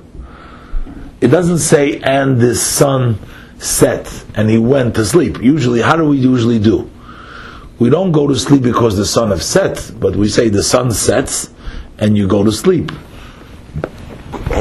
[1.20, 3.18] It doesn't say and the sun
[3.58, 5.42] set and he went to sleep.
[5.42, 6.90] Usually, how do we usually do?
[7.78, 10.92] We don't go to sleep because the sun has set, but we say the sun
[10.92, 11.50] sets
[11.98, 12.90] and you go to sleep.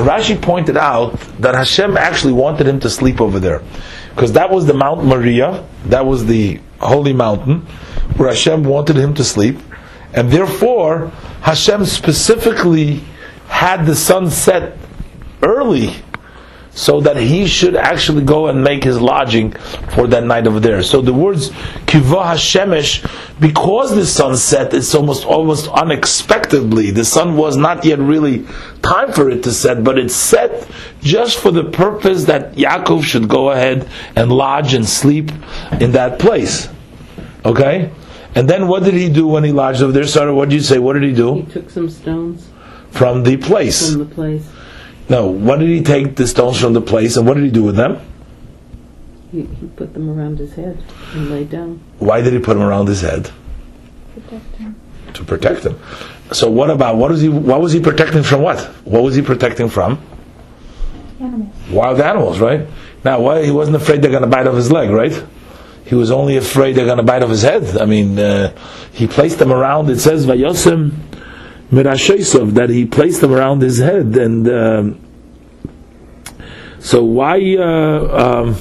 [0.04, 3.62] Rashi pointed out that Hashem actually wanted him to sleep over there.
[4.10, 7.62] Because that was the Mount Moriah, that was the holy mountain,
[8.18, 9.58] where Hashem wanted him to sleep.
[10.14, 13.04] And therefore, Hashem specifically
[13.48, 14.78] had the sun set
[15.42, 15.94] early
[16.76, 19.52] so that he should actually go and make his lodging
[19.96, 20.84] for that night over there.
[20.84, 21.50] So the words
[21.88, 26.92] kiva hashemesh, because the sun set, it's almost almost unexpectedly.
[26.92, 28.46] The sun was not yet really
[28.82, 30.70] time for it to set, but it's set
[31.02, 35.32] just for the purpose that Yaakov should go ahead and lodge and sleep
[35.80, 36.68] in that place.
[37.46, 37.90] Okay.
[38.36, 40.06] And then what did he do when he lodged over there?
[40.06, 40.78] Sarah, what did you say?
[40.78, 41.36] What did he do?
[41.36, 42.50] He took some stones
[42.92, 43.92] From the place.
[43.92, 44.46] from the place.
[45.08, 47.64] No, what did he take the stones from the place and what did he do
[47.64, 48.02] with them?
[49.32, 50.82] He, he put them around his head
[51.14, 51.82] and lay down.
[52.00, 53.30] Why did he put them around his head?
[54.14, 54.76] Protect him.
[55.14, 55.80] To protect him.
[56.32, 58.60] So what about what was he what was he protecting from what?
[58.84, 60.02] What was he protecting from?
[61.20, 61.70] Animals.
[61.70, 62.68] Wild animals, right?
[63.04, 65.24] Now why he wasn't afraid they're gonna bite off his leg, right?
[65.86, 67.78] He was only afraid they're gonna bite off his head.
[67.78, 68.56] I mean uh,
[68.92, 70.94] he placed them around it says Vayosem
[71.72, 75.00] Mirashesov that he placed them around his head and um,
[76.80, 78.56] so why uh, um,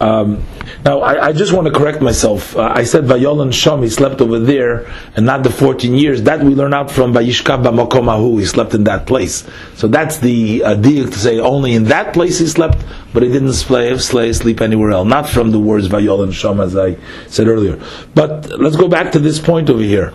[0.00, 0.44] um,
[0.84, 2.56] now, I, I just want to correct myself.
[2.56, 6.24] Uh, I said Vayolan Sham, he slept over there, and not the 14 years.
[6.24, 9.46] That we learn out from Vayishkav B'makomahu, he slept in that place.
[9.74, 13.30] So that's the uh, deal to say only in that place he slept, but he
[13.30, 15.06] didn't slay, slay, sleep anywhere else.
[15.06, 16.96] Not from the words Vayolan Sham, as I
[17.28, 17.80] said earlier.
[18.14, 20.12] But let's go back to this point over here.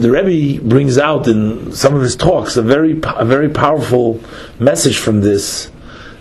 [0.00, 4.20] The Rebbe brings out in some of his talks a very, a very powerful
[4.58, 5.70] message from this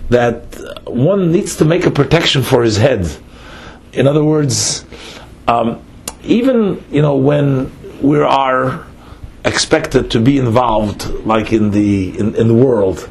[0.09, 0.43] that
[0.85, 3.09] one needs to make a protection for his head.
[3.93, 4.85] In other words,
[5.47, 5.81] um,
[6.23, 8.85] even you know when we are
[9.45, 13.09] expected to be involved, like in the in, in the world,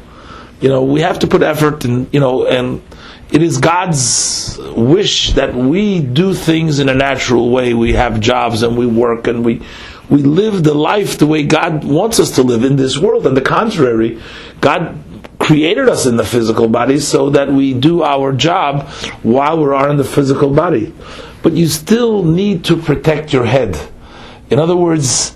[0.61, 2.81] you know, we have to put effort and, you know, and
[3.31, 7.73] it is God's wish that we do things in a natural way.
[7.73, 9.61] We have jobs and we work and we,
[10.09, 13.27] we live the life the way God wants us to live in this world.
[13.27, 14.21] On the contrary,
[14.59, 15.03] God
[15.39, 18.87] created us in the physical body so that we do our job
[19.23, 20.93] while we are in the physical body.
[21.41, 23.79] But you still need to protect your head.
[24.49, 25.35] In other words,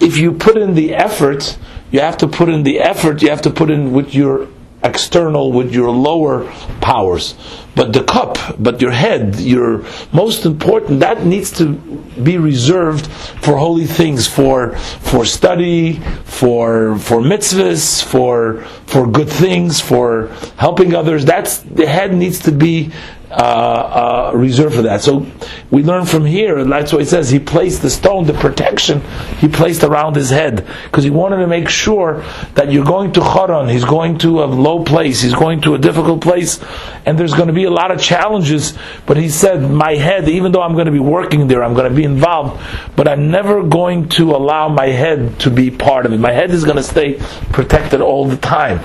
[0.00, 1.58] if you put in the effort,
[1.90, 4.48] you have to put in the effort, you have to put in with your
[4.82, 7.34] external, with your lower powers.
[7.74, 11.74] But the cup, but your head, your most important, that needs to
[12.22, 19.80] be reserved for holy things, for for study, for for mitzvahs, for for good things,
[19.80, 21.24] for helping others.
[21.24, 22.92] That's the head needs to be
[23.30, 25.02] uh, uh, reserved for that.
[25.02, 25.26] So
[25.70, 29.02] we learn from here, that's what it says, he placed the stone, the protection,
[29.38, 33.20] he placed around his head, because he wanted to make sure that you're going to
[33.20, 36.58] Charan, he's going to a low place, he's going to a difficult place,
[37.04, 40.52] and there's going to be a lot of challenges, but he said, my head, even
[40.52, 42.62] though I'm going to be working there, I'm going to be involved,
[42.96, 46.18] but I'm never going to allow my head to be part of it.
[46.18, 47.20] My head is going to stay
[47.52, 48.80] protected all the time.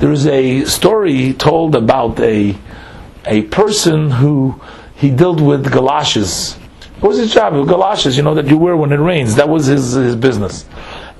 [0.00, 2.56] There is a story told about a
[3.24, 4.60] a person who
[4.96, 6.54] he dealt with galoshes.
[7.00, 7.52] What was his job?
[7.68, 9.36] Galoshes, you know, that you wear when it rains.
[9.36, 10.66] That was his, his business.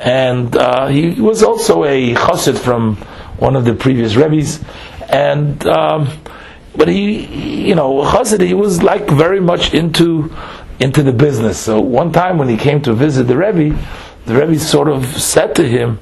[0.00, 2.96] And uh, he was also a chassid from
[3.38, 4.62] one of the previous rebbes.
[5.08, 6.08] And, um,
[6.76, 10.34] but he, you know, chassid, he was like very much into,
[10.80, 11.58] into the business.
[11.58, 13.78] So one time when he came to visit the rebbe,
[14.26, 16.00] the rebbe sort of said to him,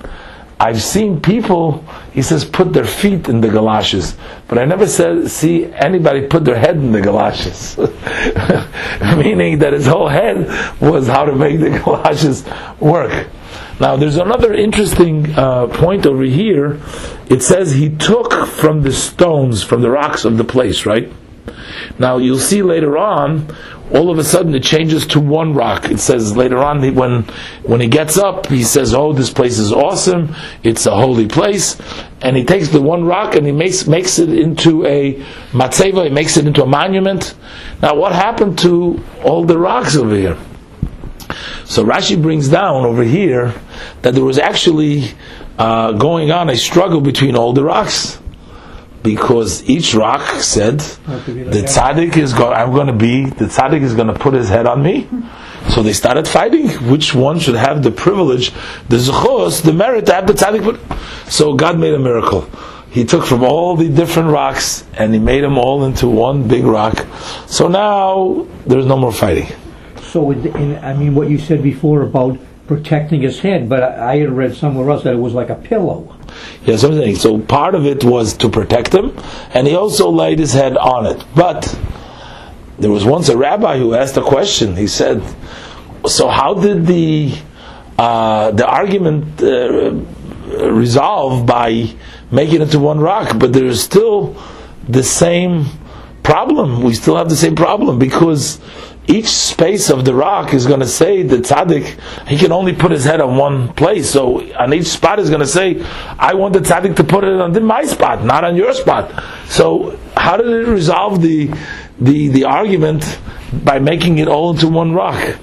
[0.59, 4.16] I've seen people, he says, put their feet in the galoshes,
[4.49, 7.77] but I never said, see anybody put their head in the galoshes.
[9.19, 10.49] Meaning that his whole head
[10.81, 12.45] was how to make the galoshes
[12.81, 13.29] work.
[13.79, 16.81] Now, there's another interesting uh, point over here.
[17.29, 21.12] It says he took from the stones, from the rocks of the place, right?
[21.99, 23.49] Now, you'll see later on
[23.92, 25.90] all of a sudden it changes to one rock.
[25.90, 27.22] It says later on when
[27.62, 30.35] when he gets up, he says, "Oh, this place is awesome.
[30.62, 31.77] It's a holy place."
[32.20, 35.14] And he takes the one rock and he makes makes it into a
[35.53, 36.05] matzeva.
[36.05, 37.35] He makes it into a monument.
[37.81, 40.37] Now, what happened to all the rocks over here?
[41.64, 43.55] So Rashi brings down over here
[44.03, 45.11] that there was actually
[45.59, 48.18] uh, going on a struggle between all the rocks
[49.07, 52.53] because each rock said the tzaddik is going.
[52.53, 55.09] I'm going to be the tzaddik is going to put his head on me.
[55.71, 58.51] So they started fighting which one should have the privilege,
[58.88, 60.64] the zechus, the merit to have the tzaddik.
[60.64, 61.31] Put.
[61.31, 62.51] So God made a miracle.
[62.90, 66.64] He took from all the different rocks and he made them all into one big
[66.64, 67.07] rock.
[67.47, 69.49] So now there's no more fighting.
[70.03, 74.12] So, in, in, I mean, what you said before about protecting his head, but I,
[74.12, 76.16] I had read somewhere else that it was like a pillow.
[76.64, 77.14] Yeah, something.
[77.16, 79.16] So part of it was to protect him,
[79.55, 81.25] and he also laid his head on it.
[81.35, 81.79] But
[82.79, 84.77] there was once a rabbi who asked a question.
[84.77, 85.22] He said,
[86.07, 87.35] "So how did the
[87.99, 89.92] uh, the argument uh,
[90.70, 91.90] resolve by
[92.31, 93.38] making it to one rock?
[93.38, 94.37] But there's still
[94.88, 95.66] the same
[96.22, 96.83] problem.
[96.83, 98.61] We still have the same problem because."
[99.09, 102.90] Each space of the rock is going to say the tzaddik, he can only put
[102.90, 104.11] his head on one place.
[104.11, 105.83] So on each spot is going to say,
[106.19, 109.23] I want the tzaddik to put it on my spot, not on your spot.
[109.49, 111.51] So how did it resolve the,
[112.01, 113.19] the, the argument
[113.64, 115.38] by making it all into one rock?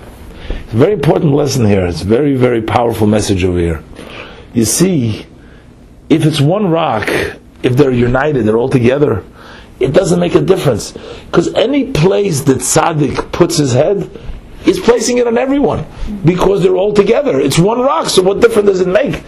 [0.49, 1.85] It's a very important lesson here.
[1.85, 3.83] It's a very, very powerful message over here.
[4.53, 5.25] You see,
[6.09, 7.09] if it's one rock,
[7.63, 9.23] if they're united, they're all together,
[9.83, 10.91] it doesn't make a difference.
[11.25, 14.09] Because any place that tzaddik puts his head,
[14.63, 15.85] he's placing it on everyone.
[16.23, 17.39] Because they're all together.
[17.39, 19.23] It's one rock, so what difference does it make?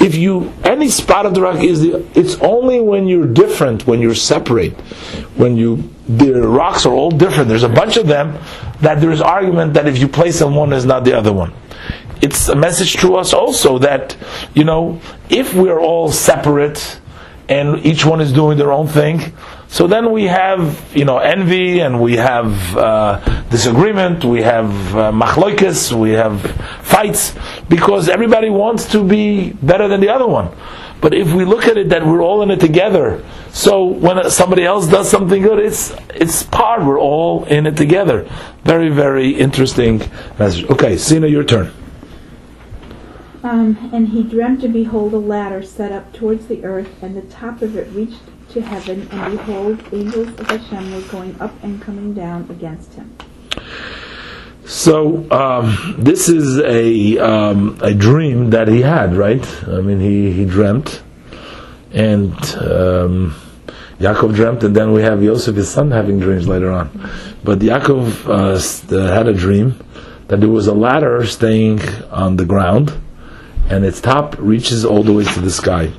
[0.00, 4.00] If you, any spot of the rock is the, it's only when you're different, when
[4.00, 4.72] you're separate,
[5.36, 8.38] when you, the rocks are all different, there's a bunch of them,
[8.80, 11.52] that there's argument that if you place on one is not the other one
[12.20, 14.16] it's a message to us also that
[14.54, 17.00] you know if we're all separate
[17.48, 19.32] and each one is doing their own thing
[19.70, 25.12] so then we have, you know, envy and we have uh, disagreement, we have uh,
[25.94, 26.40] we have
[26.82, 27.34] fights,
[27.68, 30.56] because everybody wants to be better than the other one.
[31.02, 34.64] But if we look at it that we're all in it together, so when somebody
[34.64, 36.82] else does something good, it's it's par.
[36.84, 38.26] We're all in it together.
[38.64, 40.00] Very very interesting
[40.38, 40.64] message.
[40.70, 41.70] Okay, Sina, your turn.
[43.42, 47.22] Um, and he dreamt to behold a ladder set up towards the earth, and the
[47.22, 48.22] top of it reached
[48.58, 53.16] to heaven, and behold, angels of Hashem were going up and coming down against him.
[54.64, 59.46] So um, this is a um, a dream that he had, right?
[59.68, 61.02] I mean, he he dreamt,
[61.92, 63.34] and um,
[64.00, 66.90] Yaakov dreamt, and then we have Yosef, his son, having dreams later on.
[67.44, 69.78] But Yaakov uh, had a dream
[70.26, 71.80] that there was a ladder staying
[72.10, 72.92] on the ground,
[73.70, 75.92] and its top reaches all the way to the sky.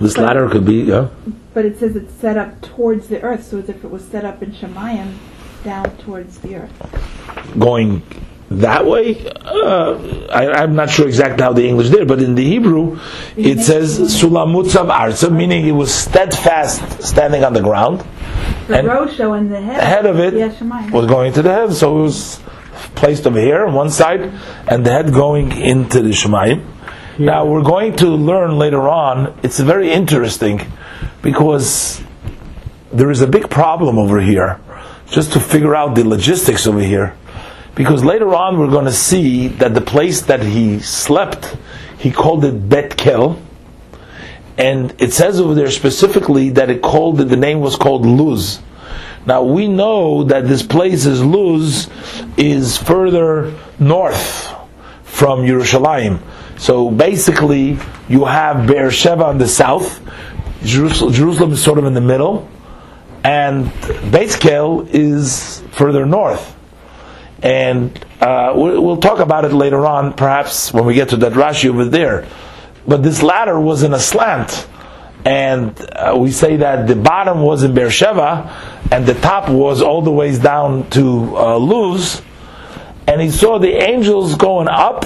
[0.00, 1.08] This ladder could be, yeah.
[1.52, 4.24] But it says it's set up towards the earth, so as if it was set
[4.24, 5.14] up in Shemayim
[5.62, 7.58] down towards the earth.
[7.58, 8.02] going
[8.50, 9.26] that way.
[9.44, 12.98] Uh, I, I'm not sure exactly how the English did, but in the Hebrew,
[13.36, 18.04] it says sulamutzav arza, meaning it was steadfast, standing on the ground.
[18.66, 20.34] The And Rosho and the head, The head of it
[20.92, 22.40] was going to the head, so it was
[22.94, 24.32] placed over here on one side,
[24.68, 26.64] and the head going into the Shemayim.
[27.18, 29.38] Now we're going to learn later on.
[29.44, 30.60] It's very interesting
[31.22, 32.02] because
[32.92, 34.58] there is a big problem over here,
[35.06, 37.16] just to figure out the logistics over here.
[37.76, 41.56] Because later on we're going to see that the place that he slept,
[41.98, 43.40] he called it Bet Kel,
[44.58, 48.60] and it says over there specifically that it called it, the name was called Luz.
[49.24, 51.88] Now we know that this place is Luz
[52.36, 54.52] is further north
[55.04, 56.20] from Yerushalayim.
[56.56, 57.78] So basically,
[58.08, 60.00] you have Beersheba on the south,
[60.62, 62.48] Jerusalem, is sort of in the middle,
[63.22, 63.72] and
[64.10, 66.54] Beit Kel is further north.
[67.42, 71.32] And uh, we'll, we'll talk about it later on, perhaps when we get to that
[71.32, 72.26] Rashi over there.
[72.86, 74.66] But this ladder was in a slant,
[75.24, 80.02] and uh, we say that the bottom was in Beersheba, and the top was all
[80.02, 82.22] the ways down to uh, Luz,
[83.06, 85.04] and he saw the angels going up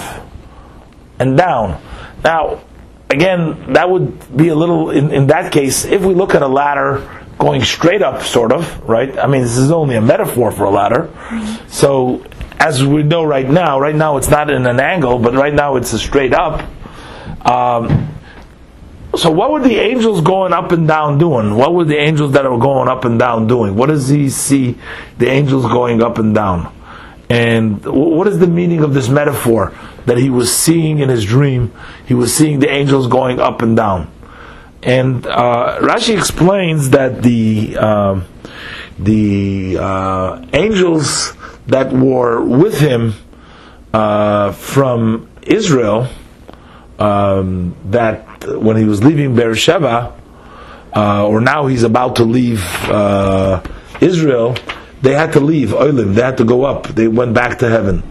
[1.18, 1.80] and down.
[2.24, 2.62] Now,
[3.10, 6.48] again, that would be a little, in, in that case, if we look at a
[6.48, 9.16] ladder going straight up, sort of, right?
[9.18, 11.10] I mean, this is only a metaphor for a ladder.
[11.68, 12.24] So,
[12.58, 15.76] as we know right now, right now it's not in an angle, but right now
[15.76, 16.68] it's a straight up.
[17.46, 18.08] Um,
[19.16, 21.54] so, what were the angels going up and down doing?
[21.54, 23.74] What were the angels that were going up and down doing?
[23.76, 24.76] What does he see
[25.18, 26.74] the angels going up and down?
[27.30, 29.74] And what is the meaning of this metaphor
[30.08, 31.72] that he was seeing in his dream?
[32.06, 34.10] He was seeing the angels going up and down.
[34.82, 38.26] And uh, Rashi explains that the um
[38.98, 41.32] the uh, angels
[41.66, 43.14] that were with him
[43.92, 46.08] uh, from Israel,
[46.98, 50.14] um, that when he was leaving Beersheba,
[50.94, 53.62] uh, or now he's about to leave uh,
[54.00, 54.56] Israel,
[55.02, 56.14] they had to leave Olim.
[56.14, 56.88] They had to go up.
[56.88, 58.02] They went back to heaven.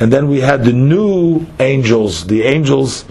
[0.00, 3.04] And then we had the new angels, the angels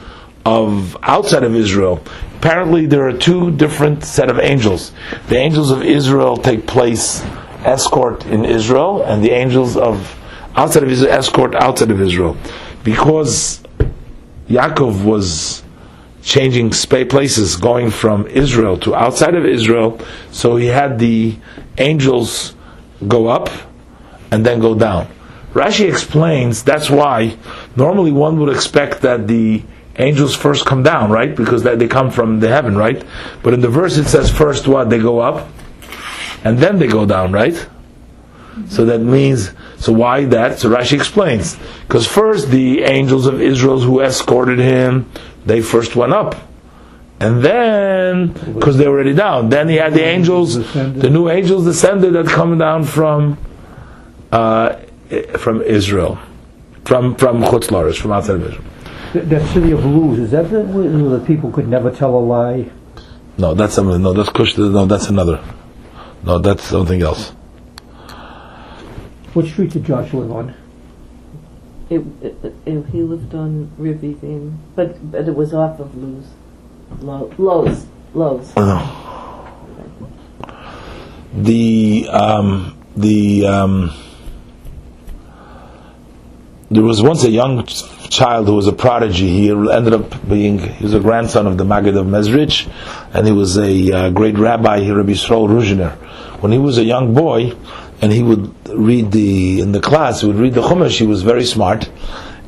[0.46, 2.02] of outside of Israel.
[2.38, 4.94] Apparently, there are two different set of angels.
[5.28, 7.22] The angels of Israel take place
[7.66, 10.16] escort in Israel, and the angels of
[10.56, 12.38] outside of Israel escort outside of Israel,
[12.84, 13.62] because
[14.48, 15.64] Yaakov was
[16.24, 20.00] changing places, going from Israel to outside of Israel.
[20.32, 21.36] So he had the
[21.78, 22.54] angels
[23.08, 23.50] go up
[24.32, 25.08] and then go down.
[25.54, 27.38] Rashi explains that's why
[27.76, 29.64] normally one would expect that the
[29.98, 31.36] angels first come down, right?
[31.36, 33.04] Because they come from the heaven, right?
[33.44, 35.48] But in the verse it says first what they go up
[36.44, 37.68] and then they go down, right?
[38.70, 40.60] So that means so why that?
[40.60, 45.10] So Rashi explains because first the angels of Israel who escorted him,
[45.46, 46.36] they first went up.
[47.20, 51.66] And then, because they were already down, then he had the angels, the new angels
[51.66, 53.40] descended that come down from
[54.32, 54.76] uh,
[55.38, 56.20] from Israel,
[56.86, 58.64] from from Chutz La'aretz, from outside of Israel.
[59.14, 62.20] That, that city of Luz, is that the, where the people could never tell a
[62.20, 62.70] lie?
[63.38, 64.02] No, that's something.
[64.02, 64.58] No, that's Kush.
[64.58, 65.42] No, that's another.
[66.24, 67.30] No, that's something else.
[69.34, 70.56] What street did Josh live on?
[71.90, 76.26] It, it, it, he lived on Rivivine, but but it was off of Luz.
[77.00, 77.86] Lo, Lowe's.
[78.14, 78.54] Lowe's.
[81.34, 83.94] The um, the um,
[86.70, 89.28] there was once a young child who was a prodigy.
[89.30, 92.70] He ended up being he was a grandson of the Maggid of Mezrich,
[93.14, 95.94] and he was a uh, great rabbi, Rabbi Yisrael Ruzhiner.
[96.42, 97.54] When he was a young boy,
[98.02, 101.00] and he would read the in the class, he would read the Chumash.
[101.00, 101.90] He was very smart,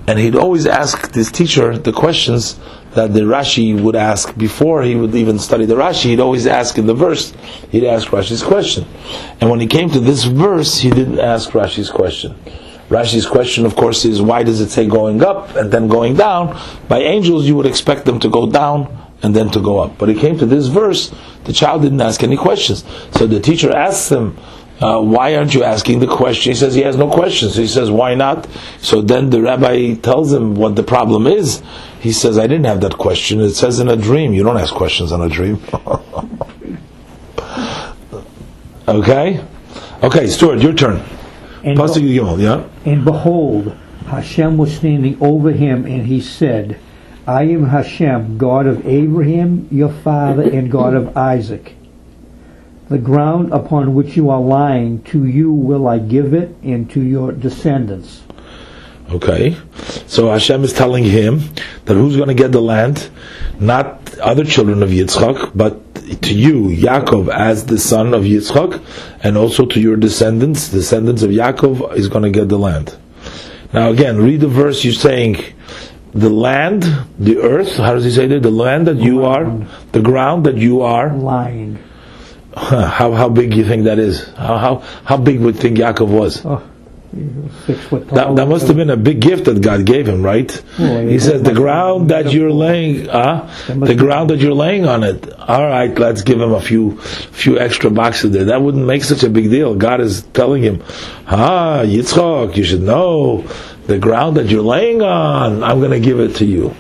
[0.06, 2.60] and he'd always ask his teacher the questions
[2.96, 6.06] that the Rashi would ask before he would even study the Rashi.
[6.06, 7.32] He'd always ask in the verse.
[7.72, 8.86] He'd ask Rashi's question,
[9.40, 12.36] and when he came to this verse, he didn't ask Rashi's question.
[12.90, 16.60] Rashi's question, of course, is why does it say going up and then going down?
[16.88, 19.98] By angels, you would expect them to go down and then to go up.
[19.98, 21.14] But he came to this verse,
[21.44, 22.84] the child didn't ask any questions.
[23.12, 24.38] So the teacher asks him,
[24.82, 26.52] uh, why aren't you asking the question?
[26.52, 27.56] He says he has no questions.
[27.56, 28.48] He says, why not?
[28.80, 31.62] So then the rabbi tells him what the problem is.
[32.00, 33.42] He says, I didn't have that question.
[33.42, 34.34] It says in a dream.
[34.34, 35.62] You don't ask questions on a dream.
[38.88, 39.44] okay?
[40.02, 41.04] Okay, Stuart, your turn.
[41.64, 42.64] And, Pasuk yeah?
[42.86, 43.76] and behold,
[44.08, 46.80] Hashem was standing over him, and he said,
[47.28, 51.76] I am Hashem, God of Abraham, your father, and God of Isaac.
[52.88, 57.02] The ground upon which you are lying, to you will I give it, and to
[57.02, 58.24] your descendants.
[59.12, 59.56] Okay,
[60.08, 61.42] so Hashem is telling him
[61.86, 63.10] that who's going to get the land?
[63.60, 65.89] Not other children of Yitzchak, but
[66.22, 68.84] to you, Yaakov, as the son of Yitzchak,
[69.24, 72.98] and also to your descendants, descendants of Yaakov, is going to get the land.
[73.74, 74.84] Now again, read the verse.
[74.84, 75.38] You're saying
[76.14, 76.84] the land,
[77.20, 77.78] the earth.
[77.78, 78.42] How does he say that?
[78.42, 79.46] The land that you are,
[79.92, 81.14] the ground that you are.
[81.14, 81.78] Lying.
[82.56, 84.28] Huh, How how big do you think that is?
[84.30, 86.44] How how, how big would you think Yaakov was?
[86.46, 86.68] Oh,
[87.66, 88.16] six foot tall.
[88.16, 90.64] That, that must have been a big gift that God gave him, right?
[90.78, 95.04] Well, he says, "The ground that you're laying, uh, the ground that you're laying on
[95.04, 95.32] it.
[95.40, 98.46] All right, let's give him a few, few extra boxes there.
[98.46, 99.76] That wouldn't make such a big deal.
[99.76, 100.84] God is telling him,
[101.28, 103.42] Ah, Yitzchak, you should know
[103.88, 105.64] the ground that you're laying on.
[105.64, 106.76] I'm going to give it to you.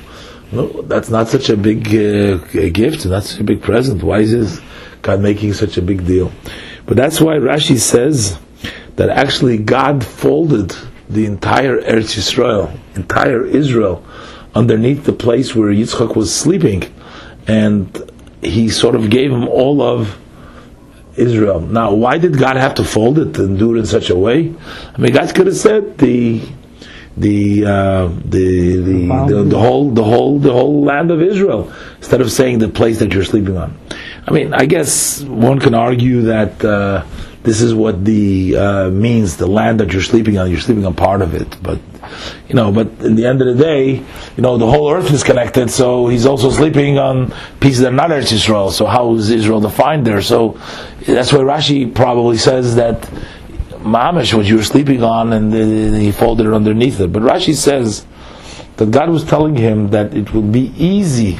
[0.52, 2.38] No, that's not such a big uh,
[2.70, 4.02] gift, and that's a big present.
[4.04, 4.62] Why is
[5.02, 6.32] God making such a big deal?
[6.86, 8.40] But that's why Rashi says
[9.00, 10.76] that actually God folded
[11.10, 14.04] the entire Eretz Yisrael, entire Israel,
[14.54, 16.84] underneath the place where Yitzchak was sleeping,
[17.48, 20.18] and He sort of gave him all of
[21.16, 21.62] Israel.
[21.62, 24.54] Now, why did God have to fold it and do it in such a way?
[24.94, 26.42] I mean, God could have said the
[27.16, 32.20] the uh, the the, the the whole the whole the whole land of Israel instead
[32.20, 33.80] of saying the place that you're sleeping on.
[34.28, 37.06] I mean, I guess one can argue that uh,
[37.44, 40.52] this is what the uh, means the land that you're sleeping on.
[40.52, 41.80] You're sleeping on part of it, but
[42.48, 45.24] you know, but in the end of the day, you know, the whole earth is
[45.24, 45.70] connected.
[45.70, 48.72] So he's also sleeping on pieces that are not Eretz Israel.
[48.72, 50.22] So how is Israel defined there?
[50.22, 50.60] So
[51.06, 53.02] that's why Rashi probably says that
[53.80, 57.14] mamish what you were sleeping on, and uh, he folded it underneath it.
[57.14, 58.06] But Rashi says
[58.76, 61.40] that God was telling him that it would be easy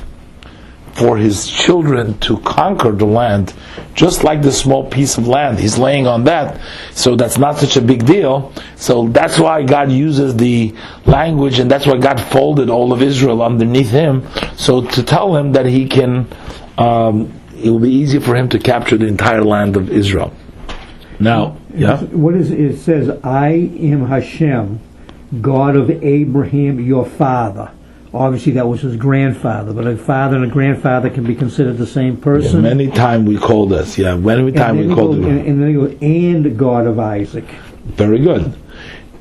[1.00, 3.54] for his children to conquer the land,
[3.94, 6.60] just like the small piece of land he's laying on that.
[6.94, 8.52] So that's not such a big deal.
[8.76, 10.76] So that's why God uses the
[11.06, 14.28] language, and that's why God folded all of Israel underneath him.
[14.58, 16.28] So to tell him that he can,
[16.78, 20.34] um, it will be easy for him to capture the entire land of Israel.
[21.20, 22.02] Now, yeah.
[22.02, 23.10] What is it says?
[23.24, 24.80] I am Hashem,
[25.42, 27.72] God of Abraham, your father.
[28.12, 31.86] Obviously, that was his grandfather, but a father and a grandfather can be considered the
[31.86, 32.64] same person.
[32.64, 34.16] Many time we call this, yeah.
[34.16, 35.30] Many time we you call it.
[35.30, 37.46] and, and then go, and God of Isaac.
[37.86, 38.56] Very good.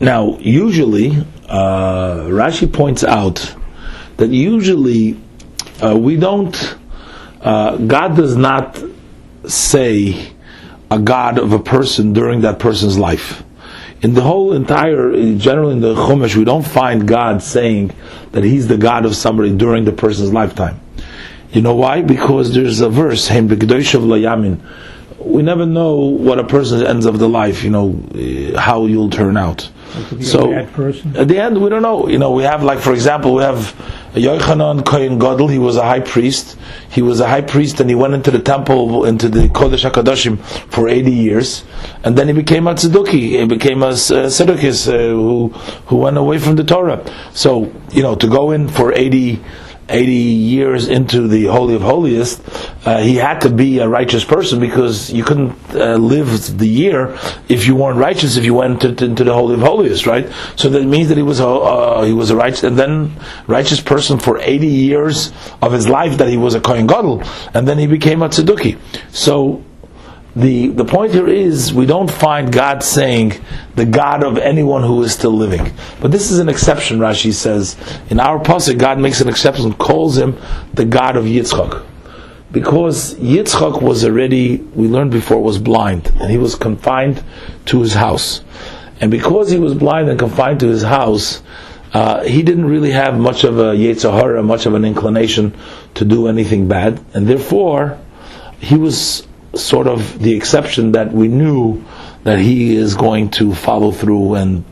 [0.00, 1.10] Now, usually,
[1.48, 3.54] uh, Rashi points out
[4.16, 5.20] that usually
[5.84, 6.76] uh, we don't,
[7.42, 8.82] uh, God does not
[9.46, 10.32] say
[10.90, 13.42] a God of a person during that person's life.
[14.00, 17.92] In the whole entire, generally in the Chumash, we don't find God saying
[18.32, 20.80] that He's the God of somebody during the person's lifetime.
[21.52, 22.02] You know why?
[22.02, 24.58] Because there's a verse, "Hem b'kedoshov layamin."
[25.18, 27.64] We never know what a person ends of the life.
[27.64, 29.68] You know uh, how you'll turn out.
[30.20, 31.16] So a bad person.
[31.16, 32.08] at the end, we don't know.
[32.08, 33.74] You know, we have like, for example, we have
[34.12, 35.48] Yochanan Kohen Gadol.
[35.48, 36.58] He was a high priest.
[36.90, 40.38] He was a high priest, and he went into the temple, into the Kodesh Hakadoshim
[40.70, 41.64] for eighty years,
[42.04, 43.40] and then he became a Tzeduki.
[43.40, 45.48] He became a Tzedukis uh, who
[45.86, 47.02] who went away from the Torah.
[47.32, 49.40] So you know, to go in for eighty.
[49.88, 52.42] 80 years into the Holy of Holiest,
[52.86, 57.18] uh, he had to be a righteous person because you couldn't uh, live the year
[57.48, 60.30] if you weren't righteous if you went into, into the Holy of Holiest, right?
[60.56, 63.12] So that means that he was a, uh, he was a righteous, and then
[63.46, 65.32] righteous person for 80 years
[65.62, 67.22] of his life that he was a Kohen Gadol,
[67.54, 68.78] and then he became a Tzeduki.
[69.10, 69.64] So,
[70.38, 73.32] the the point here is we don't find God saying
[73.74, 75.72] the God of anyone who is still living.
[76.00, 77.76] But this is an exception, Rashi says.
[78.08, 80.38] In our pasuk, God makes an exception and calls him
[80.74, 81.84] the God of Yitzchak.
[82.52, 87.22] Because Yitzchak was already, we learned before, was blind, and he was confined
[87.66, 88.42] to his house.
[89.00, 91.42] And because he was blind and confined to his house,
[91.92, 95.56] uh, he didn't really have much of a yetzer hara, much of an inclination
[95.94, 97.98] to do anything bad, and therefore
[98.60, 101.84] he was sort of the exception that we knew
[102.24, 104.64] that he is going to follow through and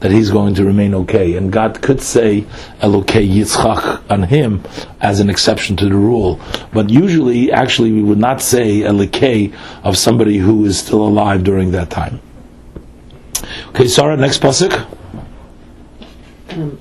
[0.00, 1.36] that he's going to remain okay.
[1.36, 2.42] And God could say
[2.80, 4.62] Elokei Yitzchak on him
[5.00, 6.40] as an exception to the rule.
[6.72, 11.72] But usually, actually, we would not say Elokei of somebody who is still alive during
[11.72, 12.20] that time.
[13.68, 14.86] Okay, Sarah, next pasuk.
[16.50, 16.78] Um,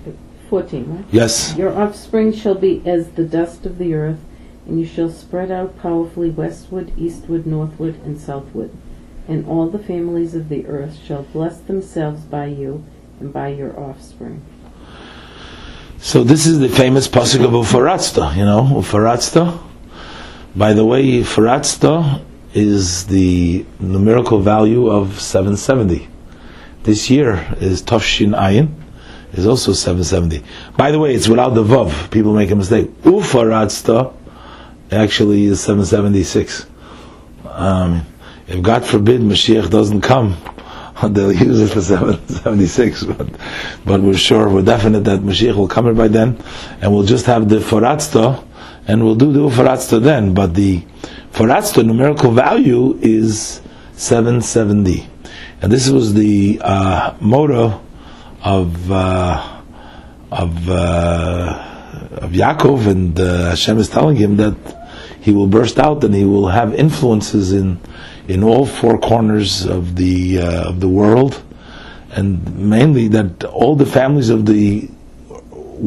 [0.50, 1.06] 14, right?
[1.12, 1.56] Yes.
[1.58, 4.20] Your offspring shall be as the dust of the earth,
[4.68, 8.70] and you shall spread out powerfully westward, eastward, northward, and southward.
[9.28, 12.84] And all the families of the earth shall bless themselves by you
[13.20, 14.42] and by your offspring.
[16.00, 19.60] So this is the famous pasuk of Ufaratzta, you know, Ufaratzta.
[20.56, 22.22] By the way, Ufaratzta
[22.54, 26.08] is the numerical value of 770.
[26.84, 28.74] This year is Tav Shin Ayin,
[29.34, 30.44] is also 770.
[30.78, 32.12] By the way, it's without the Vav.
[32.12, 32.88] People make a mistake.
[33.04, 34.14] Ufaratzta
[34.92, 36.66] actually is 776.
[37.46, 38.06] Um,
[38.48, 40.38] if God forbid Mashiach doesn't come,
[41.04, 43.04] they'll use it for 776.
[43.18, 43.30] But,
[43.86, 46.42] but we're sure, we're definite that Mashiach will come by then,
[46.82, 48.44] and we'll just have the Faratzta,
[48.88, 50.34] and we'll do the Faratzta then.
[50.34, 50.84] But the
[51.32, 53.62] Faratzta numerical value is
[53.94, 55.08] 770.
[55.62, 57.82] And this was the uh, motto
[58.44, 59.62] of uh,
[60.32, 61.78] of uh,
[62.22, 64.77] of Yaakov, and uh, Hashem is telling him that
[65.28, 67.78] he will burst out and he will have influences in
[68.30, 71.44] in all four corners of the uh, of the world,
[72.12, 74.90] and mainly that all the families of the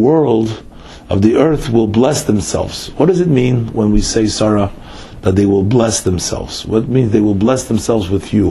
[0.06, 0.62] world
[1.08, 2.90] of the earth will bless themselves.
[2.98, 4.70] What does it mean when we say Sarah
[5.22, 6.66] that they will bless themselves?
[6.66, 8.50] What means they will bless themselves with you?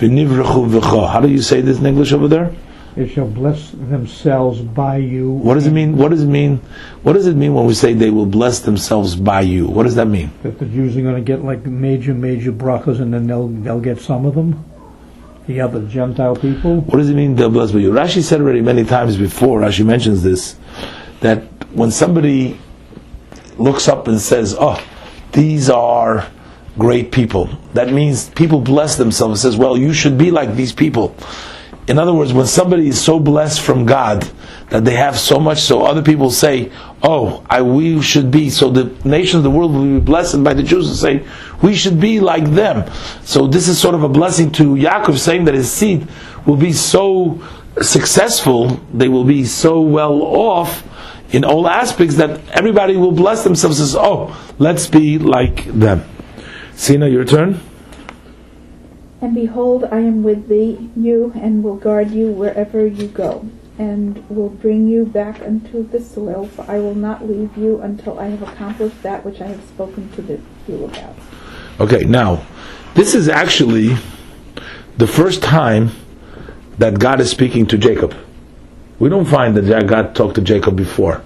[0.00, 2.50] How do you say this in English over there?
[2.96, 5.30] They shall bless themselves by you.
[5.30, 5.96] What does it mean?
[5.96, 6.60] What does it mean?
[7.02, 9.66] What does it mean when we say they will bless themselves by you?
[9.66, 10.30] What does that mean?
[10.44, 13.80] That the Jews are going to get like major, major brachas, and then they'll they'll
[13.80, 14.64] get some of them.
[15.48, 16.82] The other Gentile people.
[16.82, 17.90] What does it mean they'll bless by you?
[17.90, 19.60] Rashi said already many times before.
[19.60, 20.54] Rashi mentions this
[21.20, 21.42] that
[21.72, 22.58] when somebody
[23.58, 24.80] looks up and says, "Oh,
[25.32, 26.26] these are
[26.78, 29.44] great people," that means people bless themselves.
[29.44, 31.16] and Says, "Well, you should be like these people."
[31.86, 34.26] In other words, when somebody is so blessed from God
[34.70, 36.72] that they have so much, so other people say,
[37.02, 40.54] "Oh, I, we should be." So the nations of the world will be blessed by
[40.54, 41.26] the Jews and say,
[41.60, 42.90] "We should be like them."
[43.24, 46.08] So this is sort of a blessing to Yaakov, saying that his seed
[46.46, 47.40] will be so
[47.82, 50.84] successful, they will be so well off
[51.32, 53.76] in all aspects that everybody will bless themselves.
[53.76, 56.02] Says, "Oh, let's be like them."
[56.76, 57.60] Sina, your turn.
[59.24, 63.48] And behold, I am with thee, you, and will guard you wherever you go,
[63.78, 68.20] and will bring you back unto the soil, for I will not leave you until
[68.20, 71.14] I have accomplished that which I have spoken to you about.
[71.80, 72.44] Okay, now,
[72.92, 73.96] this is actually
[74.98, 75.92] the first time
[76.76, 78.14] that God is speaking to Jacob.
[78.98, 81.22] We don't find that God talked to Jacob before.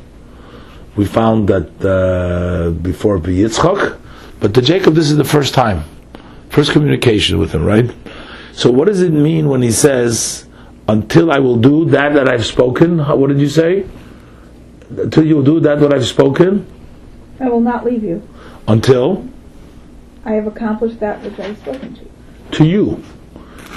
[0.94, 3.98] We found that uh, before Yitzchak,
[4.38, 5.82] but to Jacob, this is the first time.
[6.58, 7.88] First communication with him, right?
[8.50, 10.44] So what does it mean when he says,
[10.88, 12.98] until I will do that that I've spoken?
[12.98, 13.86] What did you say?
[14.90, 16.66] Until you will do that what I've spoken?
[17.38, 18.28] I will not leave you.
[18.66, 19.24] Until?
[20.24, 22.10] I have accomplished that which I have spoken to you.
[22.50, 23.04] to you.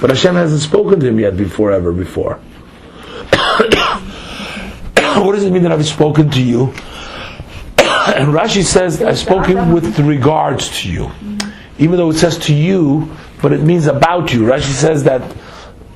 [0.01, 2.37] But Hashem hasn't spoken to him yet before, ever before.
[5.21, 6.63] what does it mean that I've spoken to you?
[8.17, 11.11] and Rashi says, I've spoken with regards to you.
[11.81, 13.11] Even though it says to you,
[13.41, 14.41] but it means about you.
[14.41, 15.35] Rashi says that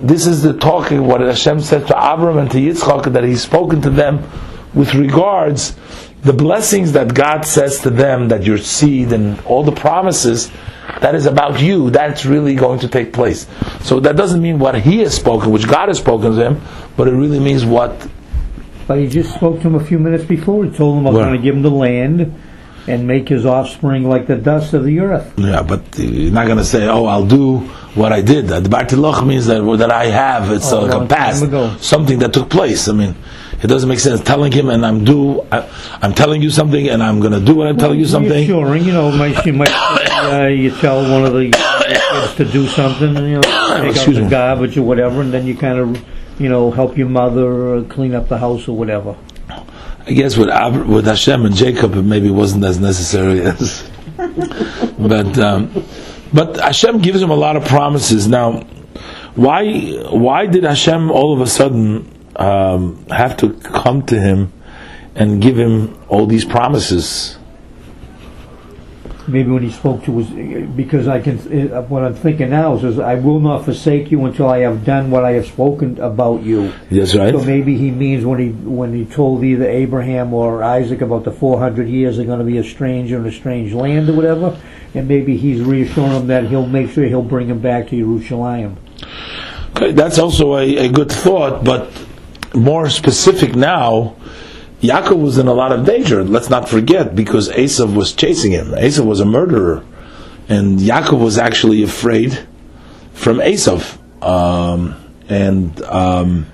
[0.01, 3.81] this is the talking, what Hashem said to Avram and to Yitzchak, that He's spoken
[3.83, 4.27] to them
[4.73, 5.75] with regards
[6.25, 10.51] the blessings that God says to them, that your seed and all the promises,
[11.01, 13.47] that is about you, that's really going to take place.
[13.81, 16.61] So that doesn't mean what He has spoken, which God has spoken to him,
[16.97, 18.09] but it really means what.
[18.87, 20.65] But he just spoke to him a few minutes before.
[20.65, 21.25] He told him I was Where?
[21.25, 22.33] going to give him the land
[22.87, 25.33] and make his offspring like the dust of the earth.
[25.37, 27.59] Yeah, but you're not going to say, "Oh, I'll do
[27.95, 30.51] what I did." The Bartiloch means that that I have.
[30.51, 32.87] It's Oh, like a past, something that took place.
[32.87, 33.15] I mean,
[33.63, 35.41] it doesn't make sense telling him, and I'm do.
[35.51, 35.67] I,
[36.01, 38.31] I'm telling you something, and I'm going to do what I'm telling you something.
[38.31, 42.67] Reassuring, you know, might, you might uh, you tell one of the kids to do
[42.67, 43.41] something, and, you know,
[43.81, 44.29] take out the me.
[44.29, 46.05] garbage or whatever, and then you kind of,
[46.39, 49.15] you know, help your mother uh, clean up the house or whatever.
[50.07, 53.89] I guess with Ab- with Hashem and Jacob, it maybe wasn't as necessary as.
[54.99, 55.83] but um,
[56.31, 58.27] but Hashem gives him a lot of promises.
[58.27, 58.61] Now,
[59.35, 59.73] why
[60.09, 64.53] why did Hashem all of a sudden um, have to come to him
[65.15, 67.37] and give him all these promises?
[69.27, 72.83] Maybe when he spoke to his, because I can, uh, what I'm thinking now is,
[72.83, 76.43] is I will not forsake you until I have done what I have spoken about
[76.43, 76.73] you.
[76.91, 77.33] That's right.
[77.33, 81.31] So maybe he means when he when he told either Abraham or Isaac about the
[81.31, 84.59] 400 years they're going to be a stranger in a strange land or whatever,
[84.93, 88.77] and maybe he's reassuring them that he'll make sure he'll bring them back to Jerusalem.
[89.75, 91.91] Okay, that's also a, a good thought, but
[92.53, 94.15] more specific now,
[94.87, 96.23] Yaakov was in a lot of danger.
[96.23, 98.67] Let's not forget, because Esav was chasing him.
[98.71, 99.83] Esav was a murderer,
[100.47, 102.47] and Yaakov was actually afraid
[103.13, 103.97] from Esav.
[104.23, 104.95] Um,
[105.29, 106.45] and um,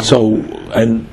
[0.00, 0.36] so,
[0.74, 1.08] and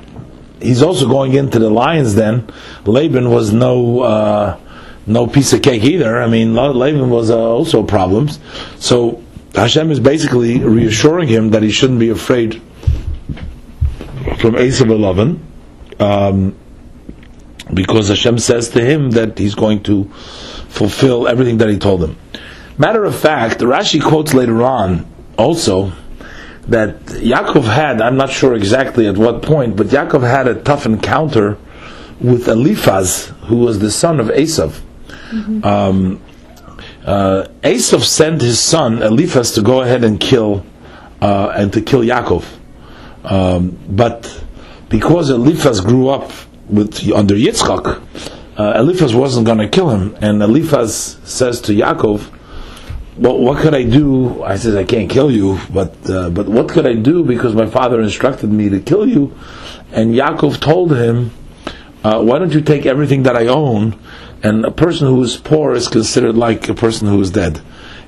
[0.60, 2.14] he's also going into the lions.
[2.14, 2.48] Then
[2.84, 4.60] Laban was no uh,
[5.06, 6.20] no piece of cake either.
[6.20, 8.38] I mean, Laban was uh, also problems.
[8.78, 9.22] So
[9.54, 12.60] Hashem is basically reassuring him that he shouldn't be afraid
[14.38, 15.42] from Esav 11,
[15.98, 16.54] um,
[17.72, 20.04] because Hashem says to him that he's going to
[20.68, 22.16] fulfill everything that he told him.
[22.78, 25.06] Matter of fact, Rashi quotes later on
[25.38, 25.92] also
[26.68, 30.84] that Yaakov had, I'm not sure exactly at what point, but Yaakov had a tough
[30.84, 31.58] encounter
[32.20, 34.80] with Eliphaz, who was the son of Esav.
[35.64, 36.20] Um,
[37.04, 40.64] uh, Esav sent his son Eliphaz to go ahead and kill
[41.20, 42.44] uh, and to kill Yaakov.
[43.24, 44.44] Um, but
[44.88, 46.30] because Eliphaz grew up
[46.68, 48.02] with under Yitzchak,
[48.56, 52.28] uh, Eliphaz wasn't going to kill him, and Eliphaz says to Yaakov,
[53.18, 56.68] "Well, what could I do?" I says, "I can't kill you, but uh, but what
[56.68, 59.32] could I do because my father instructed me to kill you?"
[59.92, 61.32] And Yaakov told him,
[62.02, 63.94] uh, "Why don't you take everything that I own?"
[64.42, 67.60] And a person who is poor is considered like a person who is dead.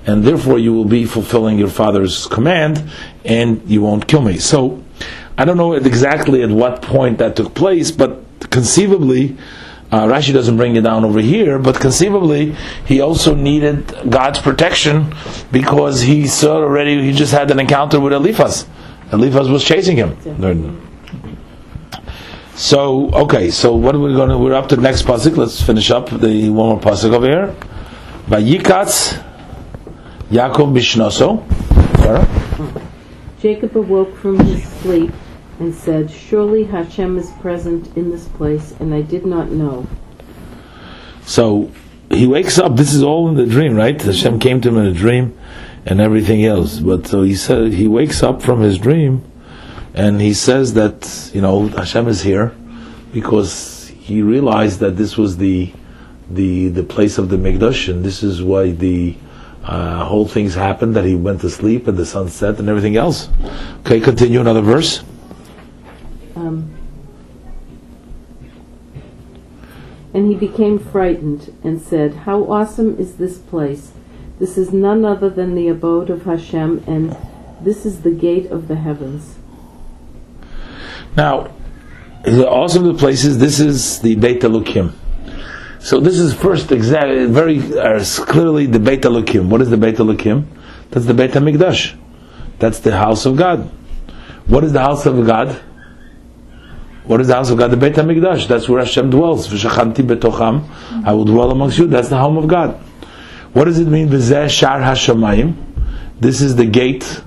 [0.07, 2.83] And therefore, you will be fulfilling your father's command,
[3.25, 4.39] and you won't kill me.
[4.39, 4.83] So,
[5.37, 9.37] I don't know exactly at what point that took place, but conceivably,
[9.91, 15.15] uh, Rashi doesn't bring it down over here, but conceivably, he also needed God's protection
[15.51, 18.67] because he saw already, he just had an encounter with Eliphaz.
[19.13, 20.17] Eliphaz was chasing him.
[22.55, 25.37] So, okay, so what are we going to, we're up to the next pasuk.
[25.37, 27.57] Let's finish up the one more pasuk over here.
[28.27, 29.25] Vayikatz
[30.31, 31.45] Yaakov Bishnoso.
[33.41, 35.13] Jacob awoke from his sleep
[35.59, 39.87] and said, Surely Hashem is present in this place, and I did not know.
[41.23, 41.71] So
[42.11, 42.77] he wakes up.
[42.77, 44.01] This is all in the dream, right?
[44.01, 45.39] Hashem came to him in a dream,
[45.85, 46.79] and everything else.
[46.79, 49.25] But so he said he wakes up from his dream,
[49.95, 52.55] and he says that you know Hashem is here
[53.13, 55.73] because he realized that this was the
[56.31, 59.17] the the place of the Mikdash, and this is why the
[59.65, 60.97] uh, whole things happened.
[60.97, 63.29] That he went to sleep, and the sun set, and everything else.
[63.81, 65.03] Okay, continue another verse.
[70.15, 73.93] And he became frightened and said, How awesome is this place!
[74.39, 77.17] This is none other than the abode of Hashem, and
[77.61, 79.37] this is the gate of the heavens.
[81.17, 81.51] Now,
[82.23, 83.39] the awesome the places.
[83.39, 84.93] This is the Beit Elokim.
[85.81, 89.49] So this is first exactly very uh, clearly the Beit Elokim.
[89.49, 90.47] What is the Beit Elokim?
[90.91, 91.97] That's the Beit Hamikdash.
[92.59, 93.71] That's the house of God.
[94.47, 95.61] What is the house of God?
[97.09, 97.71] What is the house of God?
[97.71, 98.47] The Beit Hamikdash.
[98.49, 99.49] That's where Hashem dwells.
[99.49, 100.69] V'shachanti betocham.
[101.07, 101.87] I will dwell amongst you.
[101.87, 102.75] That's the home of God.
[103.55, 104.11] What does it mean?
[104.11, 105.55] V'zeh shar hashamayim.
[106.21, 107.23] This is the gate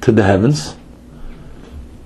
[0.00, 0.74] to the heavens.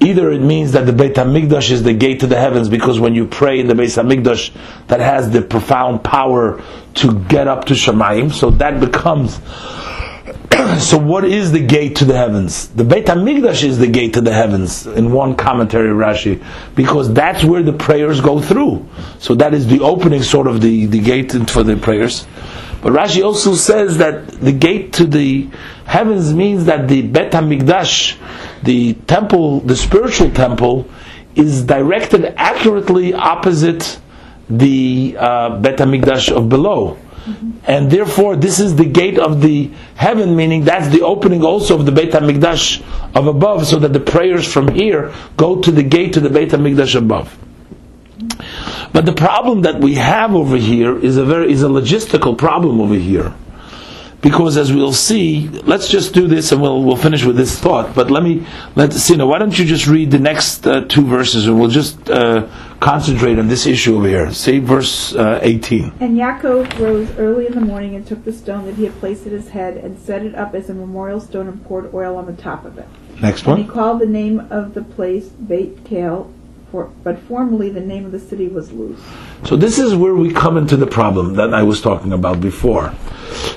[0.01, 3.14] Either it means that the Beit Hamikdash is the gate to the heavens because when
[3.14, 4.55] you pray in the Beit Hamikdash,
[4.89, 6.62] that has the profound power
[6.97, 8.35] to get up to Shemayim.
[8.35, 9.41] So that becomes.
[10.79, 12.69] so what is the gate to the heavens?
[12.69, 14.87] The Beit Hamikdash is the gate to the heavens.
[14.87, 16.45] In one commentary, Rashi,
[16.75, 18.89] because that's where the prayers go through.
[19.19, 22.27] So that is the opening, sort of the the gate for the prayers.
[22.83, 25.49] But Rashi also says that the gate to the
[25.87, 28.19] heavens means that the Bet HaMikdash,
[28.63, 30.87] the temple, the spiritual temple,
[31.35, 33.99] is directed accurately opposite
[34.49, 36.99] the uh, Bet HaMikdash of below.
[37.64, 41.87] And therefore, this is the gate of the heaven, meaning that's the opening also of
[41.87, 42.83] the Beit HaMikdash
[43.14, 46.51] of above, so that the prayers from here go to the gate to the Beit
[46.51, 47.37] HaMikdash above.
[48.93, 52.81] But the problem that we have over here is a very is a logistical problem
[52.81, 53.35] over here,
[54.25, 57.95] because as we'll see, let's just do this and we'll we'll finish with this thought.
[57.95, 59.27] But let me let Sina.
[59.27, 62.49] Why don't you just read the next uh, two verses, and we'll just uh,
[62.81, 64.33] concentrate on this issue over here.
[64.33, 65.93] Say verse uh, eighteen.
[66.01, 69.27] And Yaakov rose early in the morning and took the stone that he had placed
[69.27, 72.25] at his head and set it up as a memorial stone and poured oil on
[72.25, 72.89] the top of it.
[73.20, 76.33] Next And he called the name of the place Beit Kel,
[76.75, 78.99] for, but formerly the name of the city was Luz.
[79.45, 82.93] So this is where we come into the problem that I was talking about before.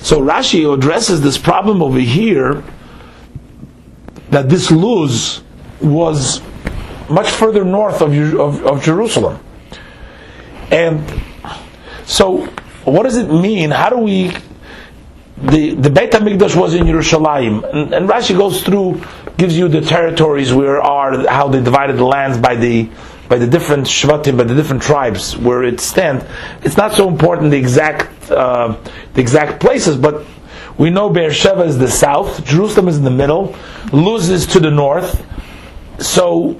[0.02, 2.64] So Rashi addresses this problem over here
[4.30, 5.42] that this Luz
[5.82, 6.44] was
[7.10, 9.44] much further north of, of, of Jerusalem.
[10.70, 11.04] And
[12.06, 12.46] so
[12.84, 13.72] what does it mean?
[13.72, 14.32] How do we
[15.42, 19.04] the the Beit Hamikdash was in Yerushalayim, and, and Rashi goes through,
[19.38, 22.90] gives you the territories where are how they divided the lands by the
[23.30, 26.26] by the different shvatim, by the different tribes where it stand.
[26.64, 28.78] It's not so important the exact uh,
[29.14, 30.26] the exact places, but
[30.78, 33.56] we know Beersheba is the south, Jerusalem is in the middle,
[33.92, 35.24] Luz is to the north.
[36.00, 36.60] So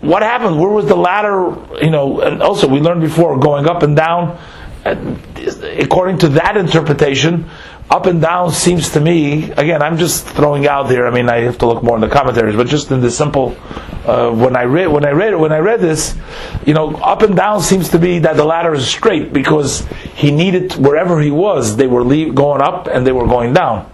[0.00, 0.58] what happened?
[0.58, 1.56] Where was the ladder?
[1.82, 4.38] You know, and also we learned before going up and down.
[4.84, 7.48] According to that interpretation,
[7.90, 9.50] up and down seems to me.
[9.52, 11.06] Again, I'm just throwing out here.
[11.06, 13.56] I mean, I have to look more in the commentaries, but just in the simple.
[14.04, 16.16] Uh, when I read when I read when I read this,
[16.64, 19.84] you know, up and down seems to be that the ladder is straight because
[20.14, 21.76] he needed wherever he was.
[21.76, 23.90] They were leave, going up and they were going down.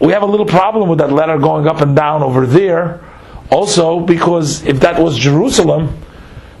[0.00, 3.04] We have a little problem with that ladder going up and down over there.
[3.50, 5.88] Also, because if that was Jerusalem,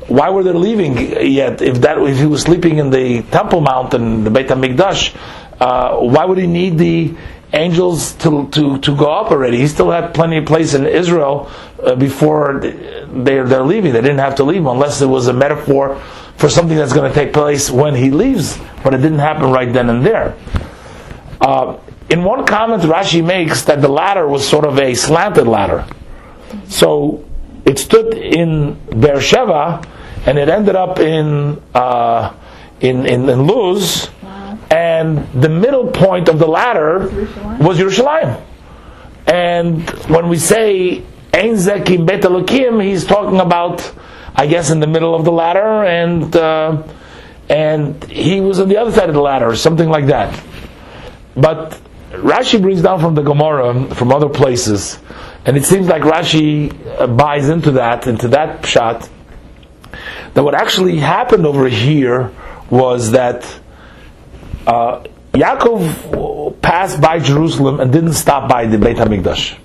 [0.08, 0.96] why were they leaving
[1.26, 1.62] yet?
[1.62, 5.14] If that if he was sleeping in the Temple Mount and the Beit Hamikdash,
[5.60, 7.14] uh, why would he need the
[7.52, 9.58] angels to, to, to go up already?
[9.58, 11.50] He still had plenty of place in Israel
[11.82, 13.92] uh, before they're, they're leaving.
[13.92, 16.00] They didn't have to leave unless it was a metaphor
[16.36, 19.72] for something that's going to take place when he leaves, but it didn't happen right
[19.72, 20.36] then and there.
[21.40, 21.78] Uh,
[22.10, 25.86] in one comment, Rashi makes that the ladder was sort of a slanted ladder.
[26.68, 27.24] So
[27.64, 29.82] it stood in Beersheba
[30.26, 32.34] and it ended up in, uh,
[32.80, 34.10] in, in, in Luz
[34.74, 36.98] and the middle point of the ladder
[37.60, 38.42] was Yerushalayim.
[39.28, 42.24] And when we say Ein Zekim Bet
[42.82, 43.94] he's talking about,
[44.34, 46.82] I guess, in the middle of the ladder, and uh,
[47.48, 50.42] and he was on the other side of the ladder, or something like that.
[51.36, 54.98] But Rashi brings down from the Gemara from other places,
[55.46, 59.08] and it seems like Rashi uh, buys into that, into that shot.
[60.34, 62.32] That what actually happened over here
[62.70, 63.60] was that
[64.66, 69.58] uh, Yaakov passed by Jerusalem and didn't stop by the Beit Hamikdash.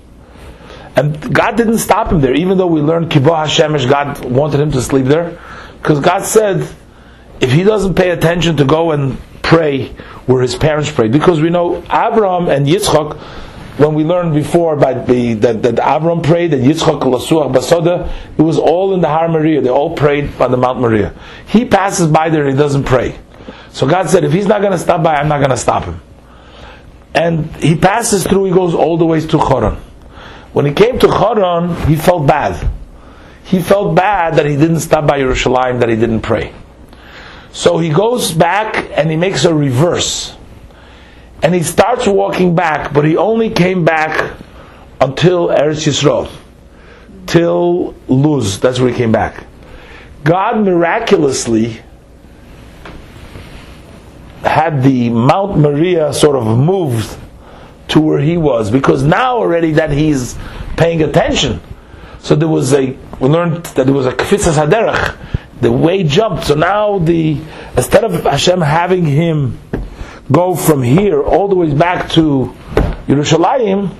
[0.96, 4.60] And God didn't stop him there, even though we learned ki va hashemesh, God wanted
[4.60, 5.38] him to sleep there.
[5.80, 6.68] Because God said,
[7.40, 9.88] if he doesn't pay attention to go and pray
[10.26, 13.16] where his parents prayed, because we know Abraham and Yitzchak,
[13.78, 18.42] when we learned before about the, that, that Abraham prayed, that Yitzchak Lasuach basadeh, it
[18.42, 19.62] was all in the Har Moriah.
[19.62, 21.14] They all prayed on the Mount Moriah.
[21.46, 23.18] He passes by there and he doesn't pray.
[23.72, 25.84] So God said, if he's not going to stop by, I'm not going to stop
[25.84, 26.00] him.
[27.14, 29.76] And he passes through, he goes all the way to Choron.
[30.52, 32.70] When he came to Choron, he felt bad.
[33.44, 36.52] He felt bad that he didn't stop by Yerushalayim, that he didn't pray.
[37.52, 40.36] So he goes back and he makes a reverse.
[41.42, 44.36] And he starts walking back, but he only came back
[45.00, 46.30] until Eretz Yisrael.
[47.26, 49.44] Till Luz, that's where he came back.
[50.22, 51.80] God miraculously
[54.42, 57.18] had the Mount Moriah sort of moved
[57.88, 60.38] to where he was because now already that he's
[60.76, 61.60] paying attention.
[62.20, 65.16] So there was a we learned that there was a kfitzas haderach.
[65.60, 66.44] The way jumped.
[66.44, 67.40] So now the
[67.76, 69.58] instead of Hashem having him
[70.30, 72.54] go from here all the way back to
[73.06, 73.94] Yerushalayim,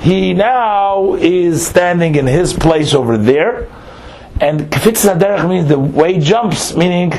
[0.00, 3.68] he now is standing in his place over there.
[4.40, 7.12] And kfitzas haderach means the way jumps, meaning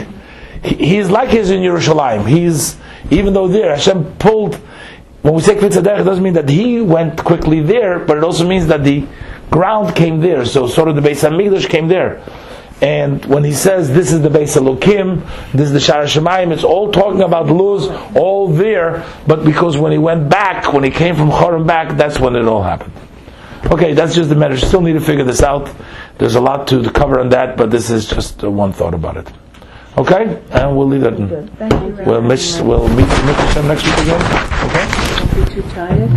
[0.64, 2.28] he's like he's in Yerushalayim.
[2.28, 2.78] He's
[3.12, 4.55] even though there Hashem pulled.
[5.22, 8.47] When we say Kvitzadech, it doesn't mean that he went quickly there, but it also
[8.47, 9.05] means that the
[9.51, 10.45] ground came there.
[10.45, 12.24] So sort of the Beis Hamikdash came there.
[12.82, 16.64] And when he says this is the Beis Elokim, this is the Shara Shemayim, it's
[16.64, 19.05] all talking about Luz, all there.
[19.28, 22.45] But because when he went back, when he came from Chorim back, that's when it
[22.45, 22.93] all happened.
[23.66, 24.57] Okay, that's just the matter.
[24.57, 25.70] Still need to figure this out.
[26.18, 29.18] There's a lot to cover on that, but this is just uh, one thought about
[29.18, 29.28] it.
[30.00, 31.14] Okay, and we'll leave that.
[31.20, 31.28] In.
[31.60, 32.62] Thank you We'll miss.
[32.62, 34.22] We'll meet meet Hashem next week again.
[34.72, 34.88] Okay.
[35.20, 36.10] Don't be too tired.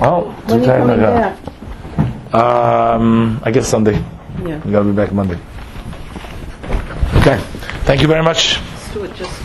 [0.00, 2.34] Oh, When are you back?
[2.34, 3.98] Um, I guess Sunday.
[4.44, 4.62] Yeah.
[4.64, 5.38] We gotta be back Monday.
[7.18, 7.38] Okay.
[7.90, 8.60] Thank you very much.
[8.94, 9.42] It just